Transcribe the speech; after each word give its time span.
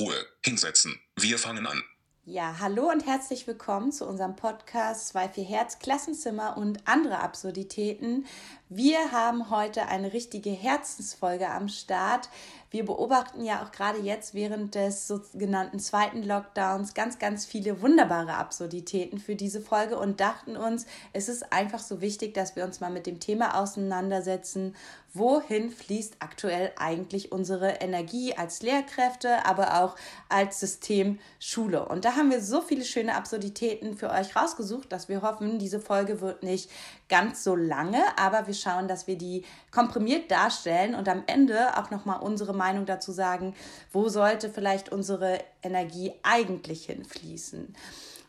Ruhe, 0.00 0.16
hinsetzen. 0.42 0.98
Wir 1.16 1.36
fangen 1.36 1.66
an. 1.66 1.82
Ja, 2.24 2.56
hallo 2.58 2.88
und 2.88 3.04
herzlich 3.04 3.46
willkommen 3.46 3.92
zu 3.92 4.06
unserem 4.06 4.34
Podcast 4.34 5.14
2-4 5.14 5.44
Herz, 5.44 5.78
Klassenzimmer 5.78 6.56
und 6.56 6.88
andere 6.88 7.18
Absurditäten. 7.18 8.24
Wir 8.72 9.10
haben 9.10 9.50
heute 9.50 9.88
eine 9.88 10.12
richtige 10.12 10.50
Herzensfolge 10.50 11.48
am 11.48 11.66
Start. 11.66 12.28
Wir 12.70 12.84
beobachten 12.84 13.44
ja 13.44 13.64
auch 13.64 13.72
gerade 13.72 13.98
jetzt 13.98 14.32
während 14.32 14.76
des 14.76 15.08
sogenannten 15.08 15.80
zweiten 15.80 16.22
Lockdowns 16.22 16.94
ganz, 16.94 17.18
ganz 17.18 17.44
viele 17.44 17.82
wunderbare 17.82 18.34
Absurditäten 18.34 19.18
für 19.18 19.34
diese 19.34 19.60
Folge 19.60 19.98
und 19.98 20.20
dachten 20.20 20.56
uns, 20.56 20.86
es 21.12 21.28
ist 21.28 21.52
einfach 21.52 21.80
so 21.80 22.00
wichtig, 22.00 22.32
dass 22.32 22.54
wir 22.54 22.64
uns 22.64 22.78
mal 22.78 22.92
mit 22.92 23.06
dem 23.06 23.18
Thema 23.18 23.60
auseinandersetzen, 23.60 24.76
wohin 25.12 25.70
fließt 25.70 26.18
aktuell 26.20 26.70
eigentlich 26.76 27.32
unsere 27.32 27.80
Energie 27.80 28.36
als 28.36 28.62
Lehrkräfte, 28.62 29.44
aber 29.46 29.82
auch 29.82 29.96
als 30.28 30.60
System 30.60 31.18
Schule. 31.40 31.88
Und 31.88 32.04
da 32.04 32.14
haben 32.14 32.30
wir 32.30 32.40
so 32.40 32.60
viele 32.60 32.84
schöne 32.84 33.16
Absurditäten 33.16 33.96
für 33.96 34.10
euch 34.10 34.36
rausgesucht, 34.36 34.92
dass 34.92 35.08
wir 35.08 35.22
hoffen, 35.22 35.58
diese 35.58 35.80
Folge 35.80 36.20
wird 36.20 36.44
nicht 36.44 36.70
ganz 37.10 37.44
so 37.44 37.54
lange, 37.54 38.02
aber 38.16 38.46
wir 38.46 38.54
schauen, 38.54 38.88
dass 38.88 39.06
wir 39.06 39.18
die 39.18 39.44
komprimiert 39.70 40.30
darstellen 40.30 40.94
und 40.94 41.08
am 41.08 41.24
Ende 41.26 41.76
auch 41.76 41.90
nochmal 41.90 42.20
unsere 42.20 42.54
Meinung 42.54 42.86
dazu 42.86 43.12
sagen, 43.12 43.54
wo 43.92 44.08
sollte 44.08 44.48
vielleicht 44.48 44.90
unsere 44.90 45.38
Energie 45.62 46.14
eigentlich 46.22 46.86
hinfließen. 46.86 47.74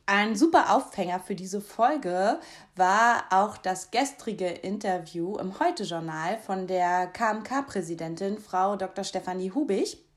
Ein 0.08 0.36
super 0.36 0.76
Aufhänger 0.76 1.22
für 1.22 1.36
diese 1.36 1.62
Folge 1.62 2.40
war 2.76 3.24
auch 3.30 3.56
das 3.56 3.92
gestrige 3.92 4.48
Interview 4.48 5.38
im 5.38 5.58
Heute-Journal 5.60 6.38
von 6.40 6.68
der 6.68 7.08
KMK-Präsidentin, 7.08 8.38
Frau 8.40 8.76
Dr. 8.76 9.06
Stefanie 9.06 9.52
Hubig. 9.52 10.11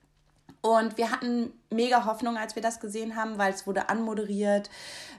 Und 0.65 0.97
wir 0.97 1.11
hatten 1.11 1.53
mega 1.69 2.07
Hoffnung, 2.07 2.39
als 2.39 2.55
wir 2.55 2.63
das 2.63 2.81
gesehen 2.81 3.17
haben, 3.17 3.37
weil 3.37 3.53
es 3.53 3.67
wurde 3.67 3.91
anmoderiert 3.91 4.71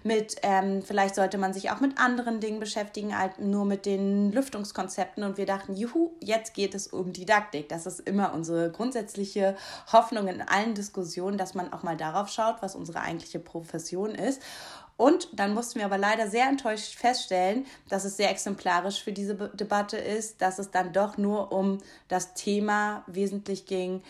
mit, 0.01 0.37
ähm, 0.41 0.81
vielleicht 0.81 1.13
sollte 1.13 1.37
man 1.37 1.53
sich 1.53 1.69
auch 1.69 1.81
mit 1.81 1.99
anderen 1.99 2.39
Dingen 2.39 2.59
beschäftigen, 2.59 3.13
als 3.13 3.37
nur 3.37 3.63
mit 3.63 3.85
den 3.85 4.31
Lüftungskonzepten. 4.31 5.23
Und 5.23 5.37
wir 5.37 5.45
dachten, 5.45 5.75
juhu, 5.75 6.13
jetzt 6.19 6.55
geht 6.55 6.73
es 6.73 6.87
um 6.87 7.13
Didaktik. 7.13 7.69
Das 7.69 7.85
ist 7.85 7.99
immer 7.99 8.33
unsere 8.33 8.71
grundsätzliche 8.71 9.55
Hoffnung 9.93 10.27
in 10.29 10.41
allen 10.41 10.73
Diskussionen, 10.73 11.37
dass 11.37 11.53
man 11.53 11.71
auch 11.71 11.83
mal 11.83 11.95
darauf 11.95 12.29
schaut, 12.29 12.55
was 12.61 12.73
unsere 12.73 13.01
eigentliche 13.01 13.37
Profession 13.37 14.15
ist. 14.15 14.41
Und 14.97 15.29
dann 15.33 15.53
mussten 15.53 15.77
wir 15.77 15.85
aber 15.85 15.99
leider 15.99 16.27
sehr 16.27 16.47
enttäuscht 16.47 16.95
feststellen, 16.95 17.67
dass 17.87 18.03
es 18.03 18.17
sehr 18.17 18.31
exemplarisch 18.31 19.03
für 19.03 19.11
diese 19.11 19.35
Debatte 19.53 19.97
ist, 19.97 20.41
dass 20.41 20.57
es 20.57 20.71
dann 20.71 20.91
doch 20.91 21.19
nur 21.19 21.51
um 21.51 21.77
das 22.07 22.33
Thema 22.33 23.03
wesentlich 23.05 23.67
ging, 23.67 24.01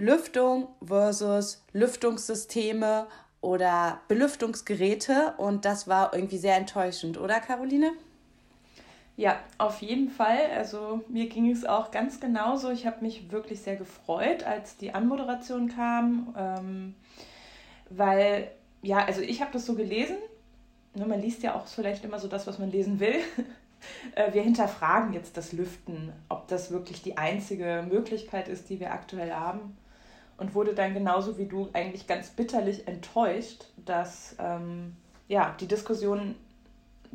Lüftung 0.00 0.68
versus 0.82 1.62
Lüftungssysteme 1.74 3.06
oder 3.42 4.00
Belüftungsgeräte 4.08 5.34
und 5.36 5.66
das 5.66 5.88
war 5.88 6.14
irgendwie 6.14 6.38
sehr 6.38 6.56
enttäuschend, 6.56 7.20
oder 7.20 7.38
Caroline? 7.38 7.92
Ja, 9.18 9.38
auf 9.58 9.82
jeden 9.82 10.08
Fall. 10.08 10.38
Also 10.56 11.02
mir 11.08 11.28
ging 11.28 11.50
es 11.50 11.66
auch 11.66 11.90
ganz 11.90 12.18
genauso. 12.18 12.70
Ich 12.70 12.86
habe 12.86 13.02
mich 13.02 13.30
wirklich 13.30 13.60
sehr 13.60 13.76
gefreut, 13.76 14.42
als 14.42 14.78
die 14.78 14.94
Anmoderation 14.94 15.68
kam, 15.68 16.34
ähm, 16.34 16.94
weil, 17.90 18.50
ja, 18.80 19.04
also 19.04 19.20
ich 19.20 19.42
habe 19.42 19.52
das 19.52 19.66
so 19.66 19.74
gelesen. 19.74 20.16
Ne, 20.94 21.04
man 21.04 21.20
liest 21.20 21.42
ja 21.42 21.54
auch 21.54 21.66
vielleicht 21.66 22.06
immer 22.06 22.18
so 22.18 22.26
das, 22.26 22.46
was 22.46 22.58
man 22.58 22.70
lesen 22.70 23.00
will. 23.00 23.16
Äh, 24.14 24.34
wir 24.34 24.42
hinterfragen 24.42 25.14
jetzt 25.14 25.38
das 25.38 25.54
Lüften, 25.54 26.12
ob 26.28 26.48
das 26.48 26.70
wirklich 26.70 27.00
die 27.00 27.16
einzige 27.16 27.82
Möglichkeit 27.88 28.46
ist, 28.46 28.68
die 28.68 28.78
wir 28.78 28.92
aktuell 28.92 29.32
haben 29.32 29.74
und 30.40 30.54
wurde 30.54 30.74
dann 30.74 30.94
genauso 30.94 31.36
wie 31.36 31.44
du 31.44 31.68
eigentlich 31.74 32.06
ganz 32.06 32.30
bitterlich 32.30 32.88
enttäuscht, 32.88 33.66
dass 33.84 34.34
ähm, 34.38 34.96
ja, 35.28 35.54
die 35.60 35.68
Diskussion 35.68 36.34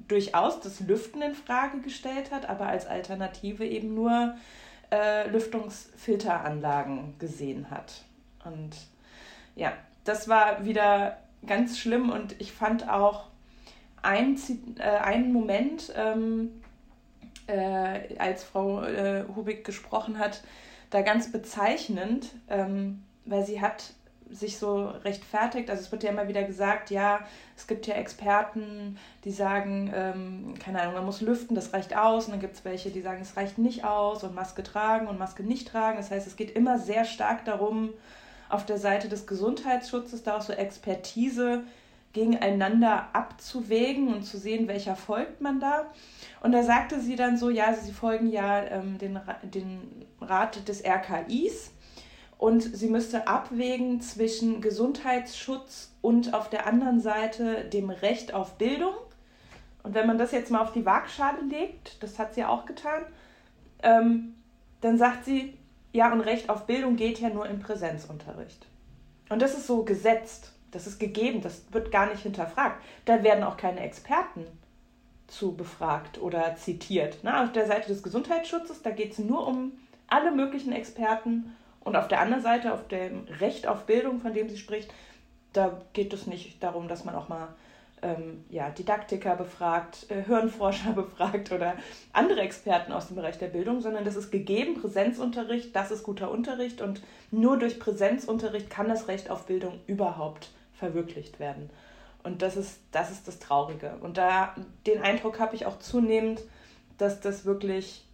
durchaus 0.08 0.60
das 0.60 0.80
Lüften 0.82 1.24
in 1.24 1.34
Frage 1.34 1.80
gestellt 1.80 2.32
hat, 2.32 2.48
aber 2.48 2.68
als 2.68 2.86
Alternative 2.86 3.66
eben 3.66 3.96
nur 3.96 4.36
äh, 4.92 5.28
Lüftungsfilteranlagen 5.30 7.16
gesehen 7.18 7.72
hat. 7.72 8.04
Und 8.44 8.76
ja, 9.56 9.74
das 10.04 10.28
war 10.28 10.64
wieder 10.64 11.18
ganz 11.48 11.80
schlimm 11.80 12.12
und 12.12 12.40
ich 12.40 12.52
fand 12.52 12.88
auch 12.88 13.26
ein, 14.04 14.38
äh, 14.78 14.84
einen 14.84 15.34
Moment, 15.34 15.92
ähm, 15.96 16.62
äh, 17.48 18.18
als 18.20 18.44
Frau 18.44 18.84
äh, 18.84 19.26
Hubig 19.36 19.64
gesprochen 19.64 20.20
hat, 20.20 20.44
da 20.92 21.02
ganz 21.02 21.32
bezeichnend. 21.32 22.30
Ähm, 22.50 23.02
weil 23.26 23.46
sie 23.46 23.62
hat 23.62 23.94
sich 24.30 24.58
so 24.58 24.88
rechtfertigt. 24.88 25.70
Also 25.70 25.84
es 25.84 25.92
wird 25.92 26.04
ja 26.04 26.10
immer 26.10 26.28
wieder 26.28 26.44
gesagt, 26.44 26.90
ja, 26.90 27.20
es 27.56 27.68
gibt 27.68 27.88
ja 27.88 27.96
Experten, 27.96 28.98
die 29.24 29.32
sagen, 29.32 29.92
ähm, 29.94 30.54
keine 30.60 30.82
Ahnung, 30.82 30.96
man 30.96 31.06
muss 31.06 31.22
lüften, 31.22 31.56
das 31.56 31.74
reicht 31.74 31.96
aus. 31.96 32.26
Und 32.26 32.32
dann 32.32 32.40
gibt 32.40 32.56
es 32.56 32.66
welche, 32.66 32.90
die 32.90 33.02
sagen, 33.02 33.22
es 33.22 33.38
reicht 33.38 33.58
nicht 33.58 33.84
aus 33.84 34.24
und 34.24 34.34
Maske 34.34 34.64
tragen 34.64 35.08
und 35.08 35.20
Maske 35.20 35.44
nicht 35.44 35.68
tragen. 35.68 35.98
Das 35.98 36.12
heißt, 36.12 36.28
es 36.28 36.36
geht 36.36 36.52
immer 36.52 36.80
sehr 36.80 37.06
stark 37.06 37.46
darum, 37.46 37.94
auf 38.50 38.66
der 38.66 38.78
Seite 38.78 39.10
des 39.10 39.28
Gesundheitsschutzes 39.28 40.24
da 40.24 40.38
auch 40.38 40.42
so 40.42 40.54
Expertise 40.54 41.64
gegeneinander 42.14 43.10
abzuwägen 43.14 44.14
und 44.14 44.24
zu 44.24 44.38
sehen, 44.38 44.68
welcher 44.68 44.96
folgt 44.96 45.42
man 45.42 45.60
da. 45.60 45.88
Und 46.42 46.54
da 46.54 46.64
sagte 46.64 47.02
sie 47.02 47.16
dann 47.16 47.38
so, 47.38 47.50
ja, 47.50 47.74
sie 47.74 47.92
folgen 47.92 48.32
ja 48.32 48.64
ähm, 48.64 48.98
den, 48.98 49.20
den 49.44 50.06
Rat 50.22 50.68
des 50.68 50.84
RKIs 50.86 51.75
und 52.46 52.62
sie 52.62 52.90
müsste 52.90 53.28
abwägen 53.28 54.02
zwischen 54.02 54.62
Gesundheitsschutz 54.62 55.92
und 56.04 56.36
auf 56.36 56.48
der 56.48 56.68
anderen 56.68 57.00
Seite 57.00 57.66
dem 57.66 57.90
Recht 57.90 58.36
auf 58.36 58.60
Bildung. 58.60 58.94
Und 59.82 59.96
wenn 59.96 60.06
man 60.06 60.20
das 60.20 60.32
jetzt 60.32 60.52
mal 60.52 60.62
auf 60.62 60.72
die 60.72 60.86
Waagschale 60.86 61.42
legt, 61.50 62.04
das 62.04 62.20
hat 62.20 62.36
sie 62.36 62.42
ja 62.42 62.50
auch 62.50 62.68
getan, 62.68 63.02
ähm, 63.82 64.36
dann 64.82 65.00
sagt 65.00 65.26
sie, 65.26 65.58
ja, 65.92 66.14
und 66.14 66.22
Recht 66.22 66.52
auf 66.52 66.68
Bildung 66.68 66.98
geht 66.98 67.20
ja 67.20 67.30
nur 67.30 67.48
im 67.48 67.62
Präsenzunterricht. 67.62 68.68
Und 69.30 69.42
das 69.42 69.56
ist 69.58 69.66
so 69.66 69.84
gesetzt, 69.84 70.54
das 70.70 70.86
ist 70.86 71.00
gegeben, 71.00 71.42
das 71.42 71.64
wird 71.72 71.92
gar 71.92 72.12
nicht 72.12 72.22
hinterfragt. 72.22 72.80
Da 73.06 73.24
werden 73.24 73.44
auch 73.44 73.58
keine 73.58 73.80
Experten 73.80 74.46
zu 75.26 75.56
befragt 75.56 76.22
oder 76.22 76.56
zitiert. 76.58 77.18
Na, 77.24 77.44
auf 77.44 77.54
der 77.54 77.66
Seite 77.66 77.88
des 77.88 78.04
Gesundheitsschutzes, 78.04 78.84
da 78.84 78.92
geht 78.92 79.14
es 79.14 79.18
nur 79.18 79.48
um 79.48 79.72
alle 80.06 80.30
möglichen 80.30 80.74
Experten 80.74 81.56
und 81.86 81.96
auf 81.96 82.10
der 82.10 82.20
anderen 82.20 82.44
Seite, 82.44 82.74
auf 82.74 82.88
dem 82.90 83.26
Recht 83.40 83.68
auf 83.68 83.86
Bildung, 83.86 84.20
von 84.20 84.34
dem 84.34 84.50
sie 84.50 84.58
spricht, 84.58 84.92
da 85.54 85.80
geht 85.94 86.12
es 86.12 86.28
nicht 86.28 86.62
darum, 86.62 86.90
dass 86.90 87.06
man 87.06 87.16
auch 87.16 87.30
mal 87.30 87.48
ähm, 88.02 88.44
ja, 88.50 88.70
Didaktiker 88.72 89.36
befragt, 89.36 90.08
äh, 90.10 90.24
Hirnforscher 90.24 90.92
befragt 90.96 91.52
oder 91.52 91.76
andere 92.12 92.42
Experten 92.42 92.92
aus 92.92 93.08
dem 93.08 93.16
Bereich 93.16 93.38
der 93.38 93.48
Bildung, 93.48 93.82
sondern 93.82 94.04
das 94.04 94.16
ist 94.16 94.32
gegeben, 94.32 94.82
Präsenzunterricht, 94.82 95.76
das 95.76 95.92
ist 95.92 96.04
guter 96.04 96.32
Unterricht 96.32 96.82
und 96.82 97.02
nur 97.32 97.58
durch 97.58 97.80
Präsenzunterricht 97.80 98.70
kann 98.70 98.90
das 98.90 99.08
Recht 99.08 99.30
auf 99.30 99.46
Bildung 99.46 99.80
überhaupt 99.88 100.50
verwirklicht 100.74 101.40
werden. 101.40 101.70
Und 102.24 102.42
das 102.42 102.58
ist, 102.58 102.80
das 102.92 103.12
ist 103.12 103.28
das 103.28 103.38
Traurige. 103.38 103.98
Und 104.02 104.18
da 104.18 104.56
den 104.88 105.04
Eindruck 105.04 105.40
habe 105.40 105.56
ich 105.56 105.68
auch 105.68 105.78
zunehmend, 105.78 106.42
dass 106.98 107.22
das 107.22 107.46
wirklich 107.46 108.05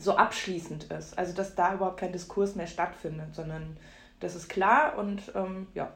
so 0.00 0.16
abschließend 0.16 0.84
ist. 0.84 1.18
Also 1.18 1.34
dass 1.34 1.54
da 1.54 1.74
überhaupt 1.74 2.00
kein 2.00 2.12
Diskurs 2.12 2.54
mehr 2.54 2.66
stattfindet, 2.66 3.34
sondern 3.34 3.76
das 4.20 4.34
ist 4.34 4.48
klar 4.48 4.98
und 4.98 5.22
ähm, 5.34 5.66
ja, 5.74 5.92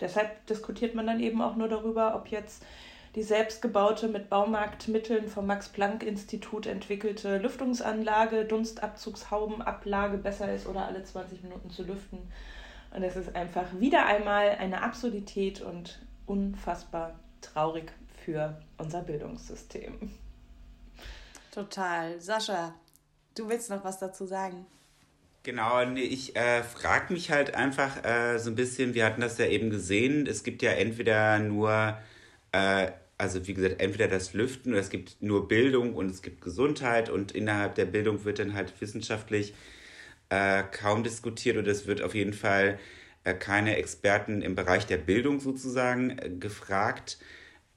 deshalb 0.00 0.46
diskutiert 0.46 0.94
man 0.94 1.06
dann 1.06 1.20
eben 1.20 1.42
auch 1.42 1.56
nur 1.56 1.68
darüber, 1.68 2.14
ob 2.14 2.28
jetzt 2.28 2.62
die 3.16 3.22
selbstgebaute 3.24 4.06
mit 4.08 4.30
Baumarktmitteln 4.30 5.28
vom 5.28 5.46
Max-Planck-Institut 5.46 6.66
entwickelte 6.66 7.38
Lüftungsanlage, 7.38 8.44
Dunstabzugshaubenablage 8.44 10.18
besser 10.18 10.52
ist 10.54 10.66
oder 10.66 10.86
alle 10.86 11.02
20 11.02 11.42
Minuten 11.42 11.70
zu 11.70 11.82
lüften. 11.82 12.18
Und 12.94 13.02
es 13.02 13.16
ist 13.16 13.34
einfach 13.34 13.66
wieder 13.78 14.06
einmal 14.06 14.50
eine 14.50 14.82
Absurdität 14.82 15.60
und 15.60 16.00
unfassbar 16.26 17.18
traurig 17.40 17.92
für 18.24 18.60
unser 18.78 19.02
Bildungssystem. 19.02 20.10
Total. 21.50 22.20
Sascha, 22.20 22.74
Du 23.34 23.48
willst 23.48 23.70
noch 23.70 23.84
was 23.84 23.98
dazu 23.98 24.26
sagen? 24.26 24.66
Genau, 25.42 25.84
nee, 25.86 26.02
ich 26.02 26.36
äh, 26.36 26.62
frage 26.62 27.12
mich 27.14 27.30
halt 27.30 27.54
einfach 27.54 28.04
äh, 28.04 28.38
so 28.38 28.50
ein 28.50 28.56
bisschen, 28.56 28.92
wir 28.94 29.06
hatten 29.06 29.22
das 29.22 29.38
ja 29.38 29.46
eben 29.46 29.70
gesehen, 29.70 30.26
es 30.26 30.42
gibt 30.44 30.60
ja 30.60 30.72
entweder 30.72 31.38
nur, 31.38 31.96
äh, 32.52 32.90
also 33.16 33.46
wie 33.46 33.54
gesagt, 33.54 33.80
entweder 33.80 34.06
das 34.08 34.34
Lüften 34.34 34.72
oder 34.72 34.80
es 34.80 34.90
gibt 34.90 35.22
nur 35.22 35.48
Bildung 35.48 35.94
und 35.94 36.10
es 36.10 36.20
gibt 36.20 36.42
Gesundheit 36.42 37.08
und 37.08 37.32
innerhalb 37.32 37.74
der 37.74 37.86
Bildung 37.86 38.24
wird 38.24 38.38
dann 38.38 38.52
halt 38.52 38.78
wissenschaftlich 38.82 39.54
äh, 40.30 40.62
kaum 40.64 41.04
diskutiert 41.04 41.56
oder 41.56 41.70
es 41.70 41.86
wird 41.86 42.02
auf 42.02 42.14
jeden 42.14 42.34
Fall 42.34 42.78
äh, 43.24 43.34
keine 43.34 43.76
Experten 43.76 44.42
im 44.42 44.54
Bereich 44.54 44.86
der 44.86 44.98
Bildung 44.98 45.40
sozusagen 45.40 46.18
äh, 46.18 46.30
gefragt. 46.30 47.18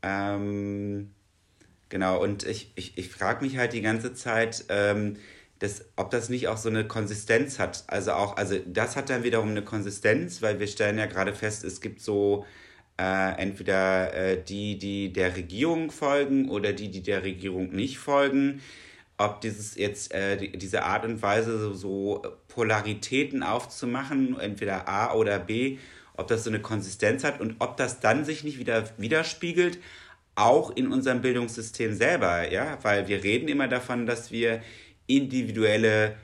Ähm, 0.02 1.14
genau, 1.90 2.22
und 2.22 2.46
ich, 2.46 2.72
ich, 2.76 2.98
ich 2.98 3.10
frage 3.10 3.44
mich 3.46 3.58
halt 3.58 3.74
die 3.74 3.82
ganze 3.82 4.14
Zeit, 4.14 4.66
ähm, 4.70 5.18
das, 5.64 5.86
ob 5.96 6.12
das 6.12 6.28
nicht 6.28 6.50
auch 6.50 6.58
so 6.58 6.68
eine 6.68 6.86
Konsistenz 6.86 7.58
hat. 7.58 7.86
Also 7.88 8.12
auch, 8.12 8.36
also 8.36 8.60
das 8.66 8.98
hat 8.98 9.10
dann 9.10 9.24
wiederum 9.24 9.50
eine 9.50 9.64
Konsistenz, 9.64 10.42
weil 10.42 10.60
wir 10.60 10.68
stellen 10.68 10.98
ja 10.98 11.06
gerade 11.06 11.34
fest, 11.34 11.64
es 11.64 11.80
gibt 11.80 12.02
so 12.02 12.46
äh, 13.00 13.42
entweder 13.42 14.14
äh, 14.14 14.44
die, 14.44 14.78
die 14.78 15.14
der 15.14 15.38
Regierung 15.38 15.90
folgen 15.90 16.50
oder 16.50 16.74
die, 16.74 16.92
die 16.92 17.02
der 17.02 17.24
Regierung 17.24 17.70
nicht 17.72 17.98
folgen. 17.98 18.62
Ob 19.18 19.40
dieses 19.40 19.76
jetzt 19.78 20.14
äh, 20.14 20.36
die, 20.36 20.52
diese 20.52 20.84
Art 20.84 21.06
und 21.06 21.22
Weise 21.22 21.58
so, 21.58 21.74
so 21.74 22.24
Polaritäten 22.50 23.42
aufzumachen, 23.42 24.38
entweder 24.38 24.90
A 24.90 25.14
oder 25.14 25.40
B, 25.40 25.78
ob 26.18 26.28
das 26.28 26.44
so 26.44 26.50
eine 26.50 26.62
Konsistenz 26.62 27.24
hat 27.24 27.40
und 27.40 27.56
ob 27.60 27.78
das 27.78 28.02
dann 28.02 28.26
sich 28.26 28.44
nicht 28.44 28.60
wieder 28.60 28.84
widerspiegelt, 28.98 29.80
auch 30.36 30.72
in 30.72 30.92
unserem 30.92 31.22
Bildungssystem 31.22 31.94
selber, 31.94 32.52
ja, 32.52 32.80
weil 32.82 33.08
wir 33.08 33.24
reden 33.24 33.48
immer 33.48 33.70
davon, 33.70 34.06
dass 34.06 34.32
wir 34.32 34.62
individuelle 35.08 36.16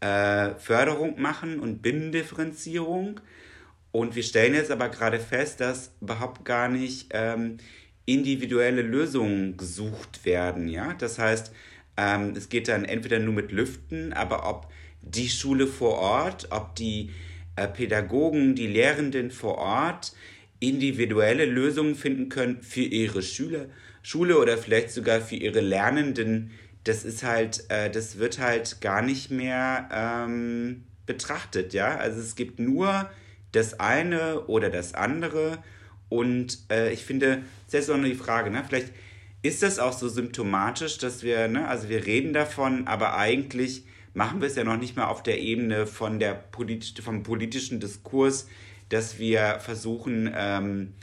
äh, 0.00 0.54
Förderung 0.56 1.20
machen 1.20 1.60
und 1.60 1.82
Binnendifferenzierung. 1.82 3.20
Und 3.92 4.16
wir 4.16 4.22
stellen 4.22 4.54
jetzt 4.54 4.70
aber 4.70 4.88
gerade 4.88 5.20
fest, 5.20 5.60
dass 5.60 5.92
überhaupt 6.00 6.44
gar 6.44 6.68
nicht 6.68 7.08
ähm, 7.12 7.58
individuelle 8.06 8.82
Lösungen 8.82 9.56
gesucht 9.56 10.24
werden. 10.24 10.68
Ja? 10.68 10.94
Das 10.94 11.18
heißt, 11.18 11.52
ähm, 11.96 12.32
es 12.36 12.48
geht 12.48 12.68
dann 12.68 12.84
entweder 12.84 13.18
nur 13.18 13.34
mit 13.34 13.52
Lüften, 13.52 14.12
aber 14.12 14.48
ob 14.48 14.68
die 15.02 15.28
Schule 15.28 15.66
vor 15.66 15.98
Ort, 15.98 16.48
ob 16.50 16.74
die 16.74 17.10
äh, 17.56 17.68
Pädagogen, 17.68 18.54
die 18.54 18.66
Lehrenden 18.66 19.30
vor 19.30 19.58
Ort 19.58 20.12
individuelle 20.58 21.44
Lösungen 21.44 21.96
finden 21.96 22.28
können 22.28 22.62
für 22.62 22.82
ihre 22.82 23.20
Schüler, 23.22 23.66
Schule 24.02 24.38
oder 24.38 24.56
vielleicht 24.56 24.90
sogar 24.90 25.20
für 25.20 25.36
ihre 25.36 25.60
Lernenden, 25.60 26.52
das 26.84 27.04
ist 27.04 27.22
halt, 27.22 27.70
äh, 27.70 27.90
das 27.90 28.18
wird 28.18 28.38
halt 28.38 28.80
gar 28.80 29.02
nicht 29.02 29.30
mehr 29.30 29.88
ähm, 29.92 30.84
betrachtet, 31.06 31.72
ja. 31.74 31.96
Also 31.96 32.20
es 32.20 32.34
gibt 32.34 32.58
nur 32.58 33.10
das 33.52 33.78
eine 33.80 34.46
oder 34.46 34.70
das 34.70 34.94
andere. 34.94 35.58
Und 36.08 36.58
äh, 36.70 36.92
ich 36.92 37.04
finde, 37.04 37.42
jetzt 37.70 37.90
auch 37.90 37.96
nur 37.96 38.08
die 38.08 38.14
Frage, 38.14 38.50
ne? 38.50 38.64
Vielleicht 38.66 38.92
ist 39.42 39.62
das 39.62 39.78
auch 39.78 39.92
so 39.92 40.08
symptomatisch, 40.08 40.98
dass 40.98 41.22
wir, 41.22 41.48
ne, 41.48 41.66
also 41.66 41.88
wir 41.88 42.06
reden 42.06 42.32
davon, 42.32 42.86
aber 42.86 43.16
eigentlich 43.16 43.84
machen 44.14 44.40
wir 44.40 44.48
es 44.48 44.56
ja 44.56 44.64
noch 44.64 44.76
nicht 44.76 44.96
mal 44.96 45.06
auf 45.06 45.22
der 45.22 45.40
Ebene 45.40 45.86
von 45.86 46.18
der 46.18 46.34
politisch, 46.34 46.94
vom 47.02 47.22
politischen 47.22 47.80
Diskurs, 47.80 48.46
dass 48.88 49.18
wir 49.18 49.58
versuchen, 49.60 50.32
ähm, 50.36 50.94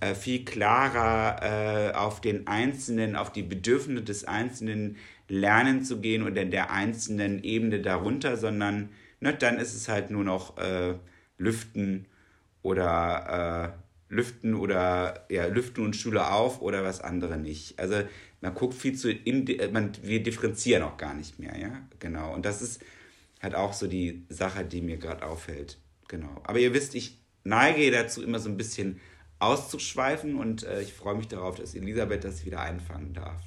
äh, 0.00 0.14
viel 0.14 0.44
klarer 0.44 1.90
äh, 1.90 1.94
auf 1.94 2.20
den 2.20 2.46
Einzelnen, 2.46 3.16
auf 3.16 3.32
die 3.32 3.42
Bedürfnisse 3.42 4.04
des 4.04 4.24
Einzelnen 4.24 4.96
lernen 5.28 5.82
zu 5.82 6.00
gehen 6.00 6.22
oder 6.22 6.42
in 6.42 6.50
der 6.50 6.70
einzelnen 6.70 7.42
Ebene 7.42 7.80
darunter, 7.80 8.36
sondern 8.36 8.90
ne, 9.20 9.34
dann 9.34 9.58
ist 9.58 9.74
es 9.74 9.88
halt 9.88 10.10
nur 10.10 10.24
noch 10.24 10.56
äh, 10.58 10.94
Lüften 11.36 12.06
oder 12.62 13.74
äh, 13.74 14.14
Lüften 14.14 14.54
oder 14.54 15.26
ja, 15.28 15.46
Lüften 15.46 15.84
und 15.84 15.96
Schule 15.96 16.30
auf 16.30 16.62
oder 16.62 16.82
was 16.82 17.00
andere 17.00 17.36
nicht. 17.36 17.78
Also 17.78 18.02
man 18.40 18.54
guckt 18.54 18.74
viel 18.74 18.94
zu, 18.94 19.12
man, 19.72 19.92
wir 20.02 20.22
differenzieren 20.22 20.82
auch 20.82 20.96
gar 20.96 21.14
nicht 21.14 21.38
mehr, 21.38 21.58
ja, 21.58 21.72
genau. 21.98 22.34
Und 22.34 22.46
das 22.46 22.62
ist 22.62 22.82
halt 23.42 23.54
auch 23.54 23.72
so 23.72 23.86
die 23.86 24.24
Sache, 24.28 24.64
die 24.64 24.80
mir 24.80 24.96
gerade 24.96 25.26
auffällt, 25.26 25.78
genau. 26.08 26.40
Aber 26.44 26.58
ihr 26.58 26.72
wisst, 26.72 26.94
ich 26.94 27.18
neige 27.44 27.90
dazu 27.90 28.22
immer 28.22 28.38
so 28.38 28.48
ein 28.48 28.56
bisschen 28.56 29.00
auszuschweifen 29.38 30.36
und 30.36 30.64
äh, 30.64 30.82
ich 30.82 30.92
freue 30.92 31.14
mich 31.14 31.28
darauf, 31.28 31.56
dass 31.56 31.74
Elisabeth 31.74 32.24
das 32.24 32.44
wieder 32.44 32.60
einfangen 32.60 33.14
darf. 33.14 33.40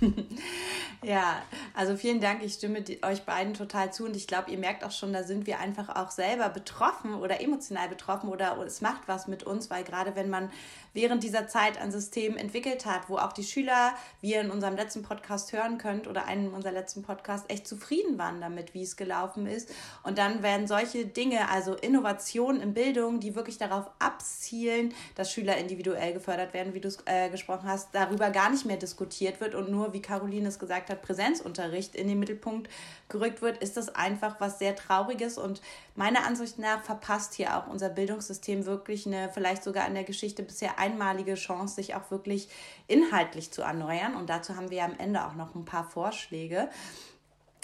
ja, 1.02 1.42
also 1.74 1.96
vielen 1.96 2.20
Dank. 2.20 2.42
Ich 2.42 2.54
stimme 2.54 2.84
euch 3.02 3.22
beiden 3.22 3.54
total 3.54 3.92
zu 3.92 4.04
und 4.04 4.16
ich 4.16 4.26
glaube, 4.26 4.50
ihr 4.50 4.58
merkt 4.58 4.84
auch 4.84 4.90
schon, 4.90 5.12
da 5.12 5.22
sind 5.22 5.46
wir 5.46 5.58
einfach 5.58 5.96
auch 5.96 6.10
selber 6.10 6.48
betroffen 6.48 7.14
oder 7.14 7.40
emotional 7.40 7.88
betroffen 7.88 8.28
oder 8.28 8.56
es 8.66 8.80
macht 8.80 9.02
was 9.06 9.28
mit 9.28 9.42
uns, 9.42 9.70
weil 9.70 9.84
gerade 9.84 10.16
wenn 10.16 10.30
man 10.30 10.50
während 10.94 11.22
dieser 11.22 11.46
Zeit 11.46 11.80
ein 11.80 11.92
System 11.92 12.36
entwickelt 12.36 12.86
hat, 12.86 13.08
wo 13.08 13.18
auch 13.18 13.32
die 13.32 13.44
Schüler, 13.44 13.94
wie 14.20 14.32
ihr 14.32 14.40
in 14.40 14.50
unserem 14.50 14.74
letzten 14.74 15.02
Podcast 15.02 15.52
hören 15.52 15.78
könnt 15.78 16.08
oder 16.08 16.26
einen 16.26 16.52
unserer 16.52 16.72
letzten 16.72 17.02
Podcasts, 17.02 17.48
echt 17.48 17.68
zufrieden 17.68 18.18
waren 18.18 18.40
damit, 18.40 18.74
wie 18.74 18.82
es 18.82 18.96
gelaufen 18.96 19.46
ist. 19.46 19.70
Und 20.02 20.18
dann 20.18 20.42
werden 20.42 20.66
solche 20.66 21.06
Dinge, 21.06 21.50
also 21.50 21.74
Innovationen 21.74 22.60
in 22.60 22.74
Bildung, 22.74 23.20
die 23.20 23.34
wirklich 23.34 23.58
darauf 23.58 23.88
abzielen, 23.98 24.92
dass 25.14 25.32
Schüler 25.32 25.56
individuell 25.56 26.12
gefördert 26.12 26.54
werden, 26.54 26.74
wie 26.74 26.80
du 26.80 26.88
es 26.88 26.98
äh, 27.04 27.30
gesprochen 27.30 27.68
hast, 27.68 27.90
darüber 27.92 28.30
gar 28.30 28.50
nicht 28.50 28.64
mehr 28.64 28.76
diskutiert 28.76 29.40
wird 29.40 29.54
und 29.54 29.70
nur, 29.70 29.87
wie 29.92 30.02
Caroline 30.02 30.48
es 30.48 30.58
gesagt 30.58 30.90
hat, 30.90 31.02
Präsenzunterricht 31.02 31.94
in 31.94 32.08
den 32.08 32.18
Mittelpunkt 32.18 32.68
gerückt 33.08 33.42
wird, 33.42 33.58
ist 33.58 33.76
das 33.76 33.94
einfach 33.94 34.40
was 34.40 34.58
sehr 34.58 34.76
Trauriges 34.76 35.38
und 35.38 35.60
meiner 35.94 36.26
Ansicht 36.26 36.58
nach 36.58 36.82
verpasst 36.82 37.34
hier 37.34 37.56
auch 37.56 37.66
unser 37.66 37.88
Bildungssystem 37.88 38.66
wirklich 38.66 39.06
eine, 39.06 39.30
vielleicht 39.32 39.64
sogar 39.64 39.86
in 39.86 39.94
der 39.94 40.04
Geschichte 40.04 40.42
bisher 40.42 40.78
einmalige 40.78 41.34
Chance, 41.34 41.74
sich 41.76 41.94
auch 41.94 42.10
wirklich 42.10 42.48
inhaltlich 42.86 43.50
zu 43.50 43.62
erneuern. 43.62 44.16
Und 44.16 44.30
dazu 44.30 44.56
haben 44.56 44.70
wir 44.70 44.78
ja 44.78 44.84
am 44.84 44.98
Ende 44.98 45.26
auch 45.26 45.34
noch 45.34 45.54
ein 45.54 45.64
paar 45.64 45.84
Vorschläge. 45.84 46.68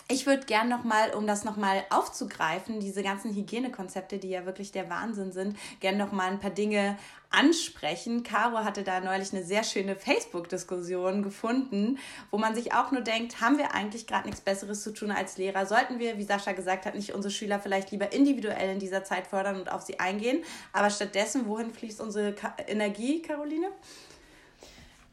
Ich 0.06 0.27
würde 0.27 0.45
gern 0.45 0.69
nochmal, 0.69 1.15
um 1.15 1.27
das 1.27 1.45
nochmal 1.45 1.83
aufzugreifen, 1.89 2.79
diese 2.79 3.03
ganzen 3.03 3.35
Hygienekonzepte, 3.35 4.19
die 4.19 4.29
ja 4.29 4.45
wirklich 4.45 4.71
der 4.71 4.91
Wahnsinn 4.91 5.33
sind, 5.33 5.56
gern 5.81 5.97
nochmal 5.97 6.31
ein 6.31 6.41
paar 6.41 6.51
Dinge 6.51 6.99
ansprechen. 7.31 8.23
Caro 8.23 8.59
hatte 8.59 8.83
da 8.83 9.01
neulich 9.01 9.33
eine 9.33 9.43
sehr 9.43 9.65
schöne 9.65 9.97
Facebook-Diskussion 9.97 11.23
gefunden, 11.23 11.99
wo 12.31 12.37
man 12.37 12.55
sich 12.55 12.75
auch 12.75 12.93
nur 12.93 13.01
denkt, 13.01 13.41
haben 13.41 13.56
wir 13.56 13.75
eigentlich 13.75 14.06
gerade 14.06 14.27
nichts 14.27 14.43
Besseres 14.43 14.83
zu 14.83 14.93
tun 14.93 15.11
als 15.11 15.39
Lehrer? 15.39 15.65
Sollten 15.65 15.99
wir, 15.99 16.19
wie 16.19 16.25
Sascha 16.25 16.53
gesagt 16.53 16.85
hat, 16.85 16.95
nicht 16.95 17.15
unsere 17.15 17.33
Schüler 17.33 17.59
vielleicht 17.59 17.91
lieber 17.91 18.12
individuell 18.12 18.75
in 18.75 18.79
dieser 18.81 19.05
Zeit 19.05 19.27
fördern 19.27 19.56
und 19.56 19.73
auf 19.73 19.81
sie 19.81 20.01
eingehen? 20.01 20.45
Aber 20.75 20.91
stattdessen, 20.91 21.47
wohin 21.47 21.73
fließt 21.73 22.03
unsere 22.03 22.35
Energie, 22.67 23.23
Caroline? 23.23 23.69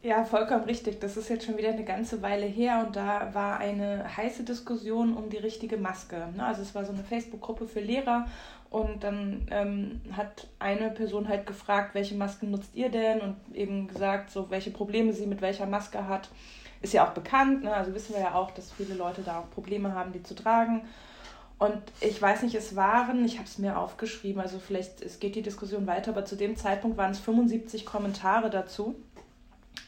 Ja, 0.03 0.23
vollkommen 0.25 0.63
richtig. 0.63 0.99
Das 0.99 1.15
ist 1.15 1.29
jetzt 1.29 1.45
schon 1.45 1.57
wieder 1.57 1.69
eine 1.69 1.83
ganze 1.83 2.23
Weile 2.23 2.47
her 2.47 2.83
und 2.85 2.95
da 2.95 3.35
war 3.35 3.59
eine 3.59 4.17
heiße 4.17 4.43
Diskussion 4.43 5.15
um 5.15 5.29
die 5.29 5.37
richtige 5.37 5.77
Maske. 5.77 6.27
Ne? 6.35 6.43
Also 6.43 6.63
es 6.63 6.73
war 6.73 6.85
so 6.85 6.91
eine 6.91 7.03
Facebook-Gruppe 7.03 7.67
für 7.67 7.81
Lehrer 7.81 8.25
und 8.71 9.03
dann 9.03 9.45
ähm, 9.51 10.01
hat 10.17 10.47
eine 10.57 10.89
Person 10.89 11.27
halt 11.27 11.45
gefragt, 11.45 11.93
welche 11.93 12.15
Masken 12.15 12.49
nutzt 12.49 12.73
ihr 12.73 12.89
denn 12.89 13.21
und 13.21 13.35
eben 13.53 13.87
gesagt, 13.87 14.31
so 14.31 14.49
welche 14.49 14.71
Probleme 14.71 15.13
sie 15.13 15.27
mit 15.27 15.41
welcher 15.41 15.67
Maske 15.67 16.07
hat. 16.07 16.29
Ist 16.81 16.93
ja 16.93 17.07
auch 17.07 17.13
bekannt, 17.13 17.63
ne? 17.63 17.71
also 17.71 17.93
wissen 17.93 18.15
wir 18.15 18.21
ja 18.21 18.33
auch, 18.33 18.49
dass 18.49 18.71
viele 18.71 18.95
Leute 18.95 19.21
da 19.21 19.41
auch 19.41 19.51
Probleme 19.51 19.93
haben, 19.93 20.13
die 20.13 20.23
zu 20.23 20.33
tragen. 20.33 20.81
Und 21.59 21.79
ich 21.99 22.19
weiß 22.19 22.41
nicht, 22.41 22.55
es 22.55 22.75
waren, 22.75 23.23
ich 23.23 23.35
habe 23.37 23.47
es 23.47 23.59
mir 23.59 23.77
aufgeschrieben, 23.77 24.41
also 24.41 24.57
vielleicht 24.57 24.99
es 25.03 25.19
geht 25.19 25.35
die 25.35 25.43
Diskussion 25.43 25.85
weiter, 25.85 26.09
aber 26.09 26.25
zu 26.25 26.35
dem 26.35 26.55
Zeitpunkt 26.55 26.97
waren 26.97 27.11
es 27.11 27.19
75 27.19 27.85
Kommentare 27.85 28.49
dazu. 28.49 28.95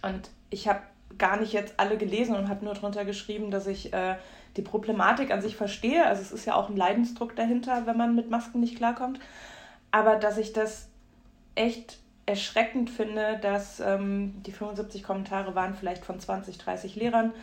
Und 0.01 0.29
ich 0.49 0.67
habe 0.67 0.81
gar 1.17 1.39
nicht 1.39 1.53
jetzt 1.53 1.75
alle 1.77 1.97
gelesen 1.97 2.35
und 2.35 2.49
habe 2.49 2.65
nur 2.65 2.73
darunter 2.73 3.05
geschrieben, 3.05 3.51
dass 3.51 3.67
ich 3.67 3.93
äh, 3.93 4.15
die 4.57 4.61
Problematik 4.61 5.31
an 5.31 5.41
sich 5.41 5.55
verstehe. 5.55 6.05
Also 6.05 6.21
es 6.21 6.31
ist 6.31 6.45
ja 6.45 6.55
auch 6.55 6.69
ein 6.69 6.77
Leidensdruck 6.77 7.35
dahinter, 7.35 7.85
wenn 7.85 7.97
man 7.97 8.15
mit 8.15 8.29
Masken 8.29 8.59
nicht 8.59 8.77
klarkommt. 8.77 9.19
Aber 9.91 10.15
dass 10.15 10.37
ich 10.37 10.53
das 10.53 10.89
echt 11.55 11.99
erschreckend 12.25 12.89
finde, 12.89 13.37
dass 13.41 13.79
ähm, 13.79 14.41
die 14.45 14.51
75 14.51 15.03
Kommentare 15.03 15.55
waren 15.55 15.75
vielleicht 15.75 16.05
von 16.05 16.19
20, 16.19 16.57
30 16.57 16.95
Lehrern, 16.95 17.33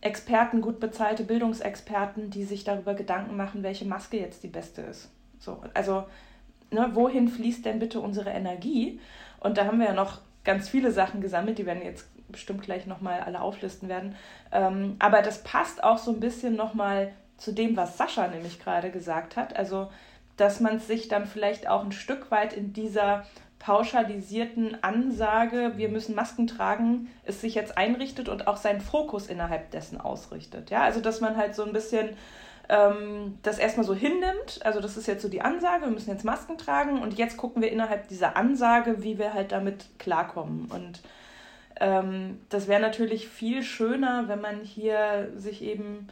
Experten, 0.00 0.60
gut 0.60 0.80
bezahlte 0.80 1.24
Bildungsexperten, 1.24 2.28
die 2.30 2.44
sich 2.44 2.64
darüber 2.64 2.94
Gedanken 2.94 3.36
machen, 3.36 3.62
welche 3.62 3.84
Maske 3.84 4.18
jetzt 4.18 4.42
die 4.42 4.48
beste 4.48 4.82
ist. 4.82 5.10
So, 5.38 5.62
also 5.74 6.04
ne, 6.70 6.90
wohin 6.92 7.28
fließt 7.28 7.64
denn 7.64 7.78
bitte 7.78 8.00
unsere 8.00 8.30
Energie? 8.30 9.00
Und 9.40 9.58
da 9.58 9.64
haben 9.64 9.78
wir 9.78 9.86
ja 9.86 9.94
noch 9.94 10.20
ganz 10.44 10.68
viele 10.68 10.90
Sachen 10.90 11.20
gesammelt, 11.20 11.58
die 11.58 11.66
werden 11.66 11.82
jetzt 11.82 12.06
bestimmt 12.30 12.62
gleich 12.62 12.86
nochmal 12.86 13.20
alle 13.20 13.40
auflisten 13.40 13.88
werden. 13.88 14.16
Ähm, 14.50 14.96
aber 14.98 15.22
das 15.22 15.42
passt 15.42 15.84
auch 15.84 15.98
so 15.98 16.10
ein 16.12 16.20
bisschen 16.20 16.56
nochmal 16.56 17.12
zu 17.36 17.52
dem, 17.52 17.76
was 17.76 17.98
Sascha 17.98 18.28
nämlich 18.28 18.60
gerade 18.60 18.90
gesagt 18.90 19.36
hat. 19.36 19.56
Also, 19.56 19.90
dass 20.36 20.60
man 20.60 20.78
sich 20.78 21.08
dann 21.08 21.26
vielleicht 21.26 21.68
auch 21.68 21.84
ein 21.84 21.92
Stück 21.92 22.30
weit 22.30 22.52
in 22.52 22.72
dieser 22.72 23.24
pauschalisierten 23.58 24.82
Ansage, 24.82 25.74
wir 25.76 25.88
müssen 25.88 26.16
Masken 26.16 26.48
tragen, 26.48 27.08
es 27.24 27.40
sich 27.40 27.54
jetzt 27.54 27.78
einrichtet 27.78 28.28
und 28.28 28.48
auch 28.48 28.56
seinen 28.56 28.80
Fokus 28.80 29.28
innerhalb 29.28 29.70
dessen 29.70 30.00
ausrichtet. 30.00 30.70
Ja, 30.70 30.82
also 30.82 31.00
dass 31.00 31.20
man 31.20 31.36
halt 31.36 31.54
so 31.54 31.62
ein 31.64 31.72
bisschen 31.72 32.10
ähm, 32.72 33.38
das 33.42 33.58
erstmal 33.58 33.84
so 33.84 33.94
hinnimmt. 33.94 34.60
Also 34.64 34.80
das 34.80 34.96
ist 34.96 35.06
jetzt 35.06 35.20
so 35.20 35.28
die 35.28 35.42
Ansage, 35.42 35.84
wir 35.84 35.92
müssen 35.92 36.10
jetzt 36.10 36.24
Masken 36.24 36.56
tragen 36.56 37.02
und 37.02 37.18
jetzt 37.18 37.36
gucken 37.36 37.60
wir 37.60 37.70
innerhalb 37.70 38.08
dieser 38.08 38.34
Ansage, 38.34 39.02
wie 39.02 39.18
wir 39.18 39.34
halt 39.34 39.52
damit 39.52 39.90
klarkommen. 39.98 40.70
Und 40.70 41.02
ähm, 41.78 42.40
das 42.48 42.68
wäre 42.68 42.80
natürlich 42.80 43.28
viel 43.28 43.62
schöner, 43.62 44.26
wenn 44.28 44.40
man 44.40 44.60
hier 44.62 45.30
sich 45.36 45.60
eben 45.60 46.08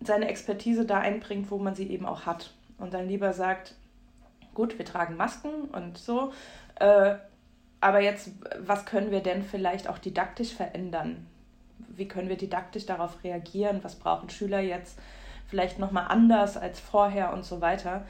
seine 0.00 0.28
Expertise 0.28 0.86
da 0.86 1.00
einbringt, 1.00 1.50
wo 1.50 1.58
man 1.58 1.74
sie 1.74 1.90
eben 1.90 2.06
auch 2.06 2.24
hat. 2.24 2.54
Und 2.78 2.94
dann 2.94 3.06
lieber 3.06 3.34
sagt, 3.34 3.74
gut, 4.54 4.78
wir 4.78 4.86
tragen 4.86 5.16
Masken 5.16 5.66
und 5.72 5.98
so. 5.98 6.32
Äh, 6.76 7.16
aber 7.82 8.00
jetzt, 8.00 8.30
was 8.58 8.86
können 8.86 9.10
wir 9.10 9.20
denn 9.20 9.42
vielleicht 9.42 9.86
auch 9.86 9.98
didaktisch 9.98 10.54
verändern? 10.54 11.26
Wie 11.88 12.08
können 12.08 12.30
wir 12.30 12.38
didaktisch 12.38 12.86
darauf 12.86 13.22
reagieren? 13.22 13.80
Was 13.82 13.96
brauchen 13.96 14.30
Schüler 14.30 14.60
jetzt? 14.60 14.98
Vielleicht 15.48 15.78
nochmal 15.78 16.06
anders 16.08 16.56
als 16.56 16.78
vorher 16.78 17.32
und 17.32 17.44
so 17.44 17.60
weiter. 17.60 18.04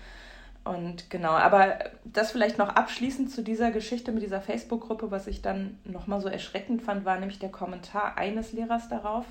Und 0.65 1.09
genau, 1.09 1.31
aber 1.31 1.79
das 2.05 2.33
vielleicht 2.33 2.59
noch 2.59 2.69
abschließend 2.69 3.31
zu 3.31 3.43
dieser 3.43 3.71
Geschichte 3.71 4.13
mit 4.13 4.23
dieser 4.23 4.43
Facebook-Gruppe, 4.43 5.11
was 5.11 5.27
ich 5.27 5.41
dann 5.41 5.79
nochmal 5.85 6.21
so 6.21 6.29
erschreckend 6.29 6.83
fand, 6.83 7.07
war 7.07 7.19
nämlich 7.19 7.39
der 7.39 7.49
Kommentar 7.49 8.19
eines 8.19 8.53
Lehrers 8.53 8.89
darauf, 8.89 9.25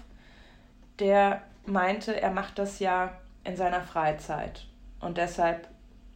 der 1.00 1.42
meinte, 1.66 2.20
er 2.20 2.32
macht 2.32 2.58
das 2.58 2.80
ja 2.80 3.12
in 3.44 3.56
seiner 3.56 3.82
Freizeit 3.82 4.66
und 5.00 5.18
deshalb 5.18 5.68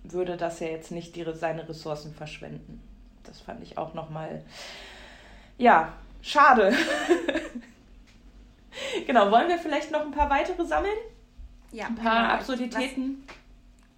würde 0.04 0.38
das 0.38 0.60
ja 0.60 0.68
jetzt 0.68 0.92
nicht 0.92 1.16
die, 1.16 1.26
seine 1.34 1.70
Ressourcen 1.70 2.16
verschwenden. 2.16 2.82
Das 3.24 3.40
fand 3.40 3.62
ich 3.62 3.78
auch 3.78 3.94
nochmal, 3.94 4.42
ja, 5.60 5.94
schade. 6.24 6.74
genau, 9.06 9.30
wollen 9.30 9.50
wir 9.50 9.60
vielleicht 9.60 9.92
noch 9.92 10.02
ein 10.02 10.12
paar 10.12 10.30
weitere 10.32 10.66
sammeln? 10.66 10.98
Ja, 11.72 11.88
ein 11.88 11.96
paar 11.96 12.24
genau. 12.24 12.34
Absurditäten. 12.36 13.24
Was, 13.26 13.41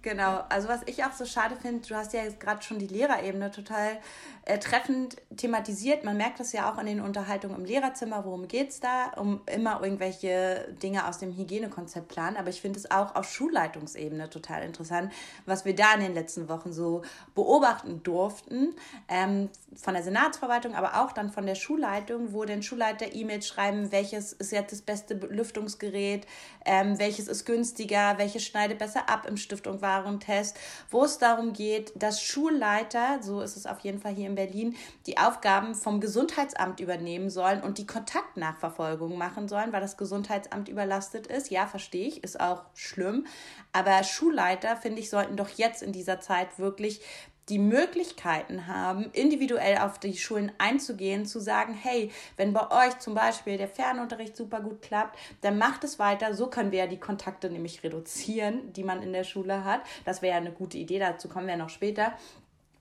Genau, 0.04 0.44
also 0.50 0.68
was 0.68 0.82
ich 0.84 1.02
auch 1.02 1.12
so 1.12 1.24
schade 1.24 1.56
finde, 1.56 1.88
du 1.88 1.94
hast 1.94 2.12
ja 2.12 2.22
jetzt 2.22 2.38
gerade 2.38 2.62
schon 2.62 2.78
die 2.78 2.86
Lehrerebene 2.86 3.50
total 3.50 3.96
äh, 4.44 4.58
treffend 4.58 5.16
thematisiert. 5.34 6.04
Man 6.04 6.18
merkt 6.18 6.40
das 6.40 6.52
ja 6.52 6.70
auch 6.70 6.76
in 6.76 6.84
den 6.84 7.00
Unterhaltungen 7.00 7.56
im 7.56 7.64
Lehrerzimmer, 7.64 8.22
worum 8.26 8.46
geht 8.46 8.68
es 8.68 8.80
da, 8.80 9.12
um 9.16 9.40
immer 9.46 9.80
irgendwelche 9.82 10.76
Dinge 10.82 11.08
aus 11.08 11.16
dem 11.16 11.34
Hygienekonzept 11.34 12.08
planen. 12.08 12.36
Aber 12.36 12.50
ich 12.50 12.60
finde 12.60 12.78
es 12.78 12.90
auch 12.90 13.14
auf 13.14 13.32
Schulleitungsebene 13.32 14.28
total 14.28 14.64
interessant, 14.64 15.10
was 15.46 15.64
wir 15.64 15.74
da 15.74 15.94
in 15.94 16.00
den 16.00 16.12
letzten 16.12 16.50
Wochen 16.50 16.74
so 16.74 17.00
beobachten 17.34 18.02
durften. 18.02 18.74
Ähm, 19.08 19.48
von 19.74 19.94
der 19.94 20.02
Senatsverwaltung, 20.02 20.74
aber 20.74 21.02
auch 21.02 21.12
dann 21.12 21.30
von 21.30 21.46
der 21.46 21.54
Schulleitung, 21.54 22.34
wo 22.34 22.44
den 22.44 22.62
Schulleiter 22.62 23.14
E-Mails 23.14 23.48
schreiben, 23.48 23.90
welches 23.90 24.34
ist 24.34 24.52
jetzt 24.52 24.72
das 24.72 24.82
beste 24.82 25.14
Lüftungsgerät, 25.14 26.26
ähm, 26.66 26.98
welches 26.98 27.26
ist 27.26 27.46
günstiger, 27.46 28.18
welches 28.18 28.44
schneidet 28.44 28.78
besser 28.78 29.08
ab 29.08 29.26
im 29.26 29.38
Stiftung 29.38 29.80
war 29.80 29.93
Test, 30.20 30.58
wo 30.90 31.04
es 31.04 31.18
darum 31.18 31.52
geht, 31.52 31.92
dass 31.94 32.22
Schulleiter, 32.22 33.22
so 33.22 33.40
ist 33.40 33.56
es 33.56 33.66
auf 33.66 33.80
jeden 33.80 34.00
Fall 34.00 34.14
hier 34.14 34.26
in 34.26 34.34
Berlin, 34.34 34.76
die 35.06 35.18
Aufgaben 35.18 35.74
vom 35.74 36.00
Gesundheitsamt 36.00 36.80
übernehmen 36.80 37.30
sollen 37.30 37.62
und 37.62 37.78
die 37.78 37.86
Kontaktnachverfolgung 37.86 39.16
machen 39.16 39.48
sollen, 39.48 39.72
weil 39.72 39.80
das 39.80 39.96
Gesundheitsamt 39.96 40.68
überlastet 40.68 41.26
ist. 41.26 41.50
Ja, 41.50 41.66
verstehe 41.66 42.08
ich, 42.08 42.24
ist 42.24 42.40
auch 42.40 42.64
schlimm. 42.74 43.26
Aber 43.72 44.02
Schulleiter, 44.04 44.76
finde 44.76 45.00
ich, 45.00 45.10
sollten 45.10 45.36
doch 45.36 45.50
jetzt 45.50 45.82
in 45.82 45.92
dieser 45.92 46.20
Zeit 46.20 46.58
wirklich 46.58 47.00
die 47.48 47.58
Möglichkeiten 47.58 48.66
haben, 48.66 49.10
individuell 49.12 49.78
auf 49.78 49.98
die 49.98 50.16
Schulen 50.16 50.52
einzugehen, 50.58 51.26
zu 51.26 51.40
sagen, 51.40 51.74
hey, 51.74 52.10
wenn 52.36 52.52
bei 52.52 52.70
euch 52.70 52.98
zum 53.00 53.14
Beispiel 53.14 53.58
der 53.58 53.68
Fernunterricht 53.68 54.36
super 54.36 54.60
gut 54.60 54.80
klappt, 54.80 55.18
dann 55.42 55.58
macht 55.58 55.84
es 55.84 55.98
weiter. 55.98 56.34
So 56.34 56.46
können 56.48 56.72
wir 56.72 56.80
ja 56.80 56.86
die 56.86 57.00
Kontakte 57.00 57.50
nämlich 57.50 57.82
reduzieren, 57.82 58.72
die 58.72 58.84
man 58.84 59.02
in 59.02 59.12
der 59.12 59.24
Schule 59.24 59.64
hat. 59.64 59.82
Das 60.04 60.22
wäre 60.22 60.34
ja 60.34 60.40
eine 60.40 60.52
gute 60.52 60.78
Idee, 60.78 60.98
dazu 60.98 61.28
kommen 61.28 61.46
wir 61.46 61.56
noch 61.56 61.70
später. 61.70 62.14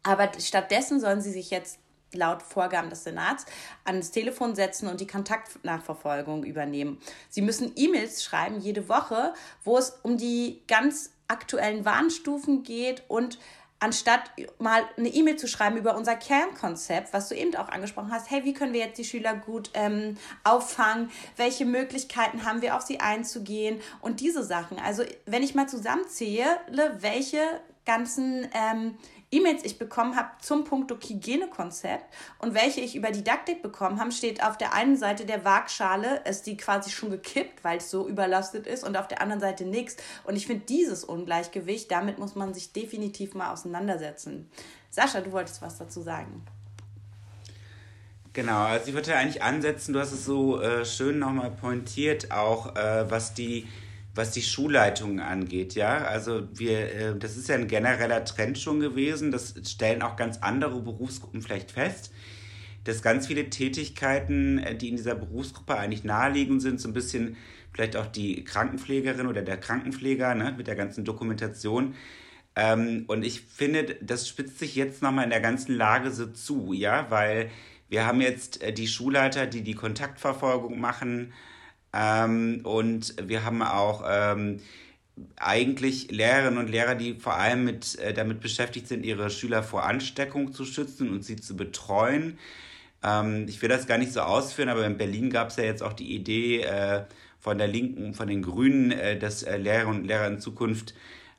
Aber 0.04 0.32
stattdessen 0.40 1.00
sollen 1.00 1.22
sie 1.22 1.32
sich 1.32 1.50
jetzt 1.50 1.80
laut 2.14 2.44
Vorgaben 2.44 2.90
des 2.90 3.04
Senats 3.04 3.46
ans 3.84 4.12
Telefon 4.12 4.56
setzen 4.56 4.88
und 4.88 5.02
die 5.02 5.08
Kontaktnachverfolgung 5.08 6.44
übernehmen. 6.44 7.00
Sie 7.30 7.42
müssen 7.42 7.72
E-Mails 7.76 8.24
schreiben 8.24 8.60
jede 8.60 8.88
Woche, 8.88 9.34
wo 9.64 9.78
es 9.78 10.00
um 10.04 10.18
die 10.18 10.62
ganz 10.68 11.12
aktuellen 11.28 11.86
Warnstufen 11.86 12.64
geht 12.64 13.04
und 13.08 13.40
anstatt 13.84 14.32
mal 14.60 14.84
eine 14.96 15.10
E-Mail 15.10 15.36
zu 15.36 15.46
schreiben 15.46 15.76
über 15.76 15.98
unser 15.98 16.16
Kernkonzept, 16.16 17.12
was 17.12 17.28
du 17.28 17.36
eben 17.36 17.54
auch 17.58 17.68
angesprochen 17.68 18.14
hast, 18.14 18.32
hey, 18.32 18.46
wie 18.46 18.54
können 18.54 18.72
wir 18.72 18.80
jetzt 18.80 18.98
die 18.98 19.04
Schüler 19.04 19.36
gut 19.36 19.72
ähm, 19.74 20.16
auffangen, 20.46 21.12
welche 21.36 21.66
Möglichkeiten 21.66 22.46
haben 22.46 22.62
wir 22.62 22.78
auf 22.78 22.84
sie 22.84 23.02
einzugehen 23.02 23.82
und 24.00 24.22
diese 24.22 24.42
Sachen. 24.42 24.80
Also 24.80 25.04
wenn 25.26 25.44
ich 25.44 25.54
mal 25.54 25.68
zusammenzähle, 25.68 26.46
welche 27.00 27.42
ganzen 27.86 28.48
ähm, 28.54 28.98
E-Mails 29.34 29.64
ich 29.66 29.80
bekommen 29.80 30.16
habe 30.16 30.30
zum 30.42 30.64
Punkt 30.64 30.92
Hygienekonzept 30.92 32.06
und 32.40 32.54
welche 32.54 32.82
ich 32.82 32.96
über 32.96 33.12
Didaktik 33.12 33.62
bekommen 33.64 34.00
habe, 34.00 34.12
steht 34.12 34.44
auf 34.44 34.58
der 34.58 34.74
einen 34.74 34.96
Seite 34.96 35.26
der 35.26 35.44
Waagschale, 35.44 36.22
ist 36.30 36.46
die 36.46 36.56
quasi 36.56 36.92
schon 36.92 37.10
gekippt, 37.10 37.64
weil 37.64 37.78
es 37.78 37.90
so 37.90 38.08
überlastet 38.08 38.68
ist 38.68 38.84
und 38.84 38.96
auf 38.96 39.08
der 39.08 39.22
anderen 39.22 39.42
Seite 39.42 39.66
nichts. 39.66 39.98
Und 40.24 40.36
ich 40.36 40.46
finde 40.46 40.66
dieses 40.68 41.04
Ungleichgewicht, 41.04 41.90
damit 41.90 42.20
muss 42.20 42.36
man 42.36 42.54
sich 42.54 42.74
definitiv 42.74 43.34
mal 43.34 43.52
auseinandersetzen. 43.52 44.50
Sascha, 44.90 45.22
du 45.22 45.32
wolltest 45.32 45.62
was 45.62 45.78
dazu 45.78 46.02
sagen. 46.02 46.46
Genau, 48.34 48.64
also 48.64 48.88
ich 48.88 48.94
würde 48.94 49.16
eigentlich 49.16 49.44
ansetzen, 49.44 49.94
du 49.94 50.00
hast 50.00 50.12
es 50.12 50.26
so 50.26 50.62
äh, 50.62 50.86
schön 50.86 51.20
nochmal 51.20 51.52
pointiert, 51.52 52.32
auch 52.32 52.76
äh, 52.76 53.10
was 53.10 53.34
die 53.34 53.68
was 54.16 54.32
die 54.32 54.42
Schulleitungen 54.42 55.20
angeht, 55.20 55.74
ja. 55.76 56.04
Also 56.04 56.48
wir, 56.54 56.94
äh, 56.94 57.18
das 57.18 57.36
ist 57.38 57.50
ja 57.50 57.56
ein 57.56 57.68
genereller 57.68 58.24
Trend 58.26 58.60
schon 58.60 58.80
gewesen. 58.80 59.32
Das 59.32 59.56
stellen 59.66 60.02
auch 60.02 60.16
ganz 60.16 60.38
andere 60.40 60.82
Berufsgruppen 60.82 61.42
vielleicht 61.42 61.72
fest, 61.72 62.12
dass 62.84 63.02
ganz 63.02 63.28
viele 63.28 63.50
Tätigkeiten, 63.50 64.60
äh, 64.60 64.76
die 64.76 64.90
in 64.90 64.98
dieser 64.98 65.16
Berufsgruppe 65.16 65.78
eigentlich 65.78 66.04
naheliegend 66.04 66.62
sind, 66.62 66.80
so 66.80 66.90
ein 66.90 66.94
bisschen 66.94 67.38
vielleicht 67.74 67.96
auch 67.98 68.06
die 68.06 68.44
Krankenpflegerin 68.44 69.28
oder 69.28 69.42
der 69.42 69.58
Krankenpfleger 69.58 70.36
ne, 70.36 70.54
mit 70.56 70.68
der 70.68 70.76
ganzen 70.76 71.06
Dokumentation. 71.06 71.96
Ähm, 72.56 73.06
und 73.08 73.24
ich 73.26 73.42
finde, 73.42 73.96
das 74.02 74.28
spitzt 74.28 74.60
sich 74.60 74.76
jetzt 74.76 75.02
nochmal 75.02 75.24
in 75.24 75.32
der 75.32 75.42
ganzen 75.42 75.76
Lage 75.76 76.12
so 76.12 76.28
zu, 76.28 76.72
ja, 76.72 77.10
weil 77.10 77.50
wir 77.90 78.06
haben 78.06 78.22
jetzt 78.22 78.62
äh, 78.62 78.72
die 78.74 78.88
Schulleiter, 78.88 79.48
die 79.48 79.64
die 79.64 79.74
Kontaktverfolgung 79.74 80.80
machen, 80.80 81.34
ähm, 81.94 82.62
und 82.64 83.16
wir 83.28 83.46
haben 83.46 83.62
auch 83.62 84.04
ähm, 84.08 84.60
eigentlich 85.36 86.12
Lehrerinnen 86.12 86.58
und 86.58 86.70
Lehrer, 86.70 86.96
die 86.96 87.16
vor 87.16 87.36
allem 87.36 87.66
mit, 87.66 88.00
äh, 88.00 88.14
damit 88.14 88.40
beschäftigt 88.40 88.88
sind, 88.88 89.06
ihre 89.06 89.30
Schüler 89.30 89.62
vor 89.62 89.84
Ansteckung 89.84 90.54
zu 90.54 90.66
schützen 90.66 91.10
und 91.10 91.24
sie 91.24 91.36
zu 91.36 91.56
betreuen. 91.56 92.40
Ähm, 93.04 93.46
ich 93.48 93.62
will 93.62 93.70
das 93.70 93.86
gar 93.86 93.98
nicht 93.98 94.12
so 94.12 94.22
ausführen, 94.22 94.70
aber 94.70 94.86
in 94.86 94.98
Berlin 94.98 95.30
gab 95.30 95.50
es 95.50 95.58
ja 95.58 95.66
jetzt 95.66 95.84
auch 95.84 95.94
die 95.94 96.16
Idee 96.16 96.62
äh, 96.62 97.04
von 97.40 97.58
der 97.58 97.68
Linken, 97.68 98.14
von 98.14 98.28
den 98.28 98.42
Grünen, 98.42 98.92
äh, 98.92 99.20
dass 99.20 99.44
äh, 99.44 99.58
Lehrerinnen 99.58 100.02
und 100.02 100.08
Lehrer 100.08 100.28
in 100.28 100.40
Zukunft 100.40 100.96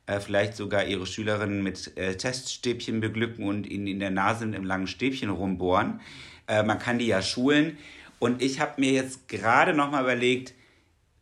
äh, 0.06 0.20
vielleicht 0.20 0.54
sogar 0.54 0.84
ihre 0.84 1.06
Schülerinnen 1.06 1.62
mit 1.62 1.96
äh, 1.96 2.16
Teststäbchen 2.16 3.00
beglücken 3.00 3.46
und 3.46 3.66
ihnen 3.66 3.88
in 3.88 3.98
der 3.98 4.10
Nase 4.10 4.46
mit 4.46 4.54
einem 4.54 4.66
langen 4.66 4.86
Stäbchen 4.86 5.30
rumbohren. 5.30 6.00
man 6.46 6.78
kann 6.78 6.98
die 6.98 7.06
ja 7.06 7.22
schulen. 7.22 7.78
Und 8.18 8.42
ich 8.42 8.60
habe 8.60 8.80
mir 8.80 8.92
jetzt 8.92 9.28
gerade 9.28 9.74
nochmal 9.74 10.02
überlegt, 10.04 10.54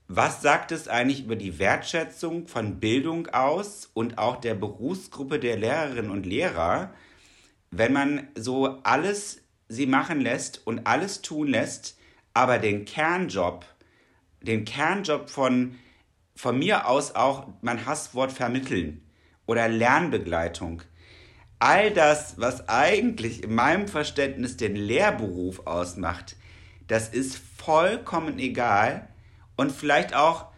was 0.09 0.43
sagt 0.43 0.73
es 0.73 0.89
eigentlich 0.89 1.25
über 1.25 1.37
die 1.37 1.59
Wertschätzung 1.59 2.47
von 2.47 2.81
Bildung 2.81 3.29
aus 3.29 3.91
und 3.95 4.19
auch 4.19 4.37
der 4.37 4.55
Berufsgruppe 4.55 5.39
der 5.39 5.57
Lehrerinnen 5.57 6.11
und 6.11 6.27
Lehrer, 6.27 6.93
wenn 7.71 7.93
man 7.93 8.29
so 8.35 8.81
alles 8.83 9.41
sie 9.69 9.87
machen 9.87 10.21
lässt 10.21 10.67
und 10.67 10.87
alles 10.87 11.23
tun 11.23 11.49
lässt, 11.49 11.97
aber 12.35 12.59
den 12.59 12.85
Kernjob, 12.85 13.65
den 14.43 14.67
Kernjob 14.67 15.31
von, 15.31 15.77
von 16.37 16.59
mir 16.59 16.87
aus 16.87 17.15
auch 17.15 17.47
mein 17.63 17.87
Hasswort 17.87 18.33
vermitteln 18.33 19.03
oder 19.47 19.69
Lernbegleitung, 19.69 20.83
all 21.59 21.91
das, 21.91 22.39
was 22.39 22.69
eigentlich 22.69 23.45
in 23.45 23.55
meinem 23.55 23.89
Verständnis 23.89 24.57
den 24.57 24.77
Lehrberuf 24.77 25.67
ausmacht, 25.67 26.37
das 26.93 27.09
ist 27.09 27.41
vollkommen 27.57 28.39
egal. 28.39 29.09
Und 29.57 29.73
vielleicht 29.73 30.15
auch, 30.15 30.49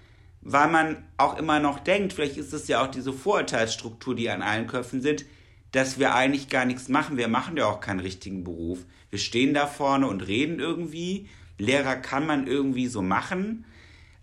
weil 0.41 0.69
man 0.69 1.05
auch 1.17 1.39
immer 1.39 1.61
noch 1.61 1.79
denkt, 1.79 2.13
vielleicht 2.13 2.39
ist 2.39 2.53
es 2.53 2.67
ja 2.67 2.83
auch 2.83 2.89
diese 2.89 3.13
Vorurteilsstruktur, 3.13 4.17
die 4.17 4.29
an 4.29 4.43
allen 4.43 4.67
Köpfen 4.67 5.01
sind, 5.01 5.27
dass 5.71 6.01
wir 6.01 6.13
eigentlich 6.17 6.49
gar 6.49 6.65
nichts 6.65 6.89
machen. 6.89 7.19
Wir 7.19 7.29
machen 7.29 7.57
ja 7.57 7.67
auch 7.67 7.79
keinen 7.79 8.01
richtigen 8.01 8.43
Beruf. 8.43 8.81
Wir 9.11 9.21
stehen 9.21 9.55
da 9.55 9.69
vorne 9.69 10.09
und 10.09 10.27
reden 10.27 10.59
irgendwie. 10.59 11.29
Lehrer 11.57 11.95
kann 11.95 12.27
man 12.27 12.49
irgendwie 12.49 12.89
so 12.89 13.01
machen. 13.01 13.65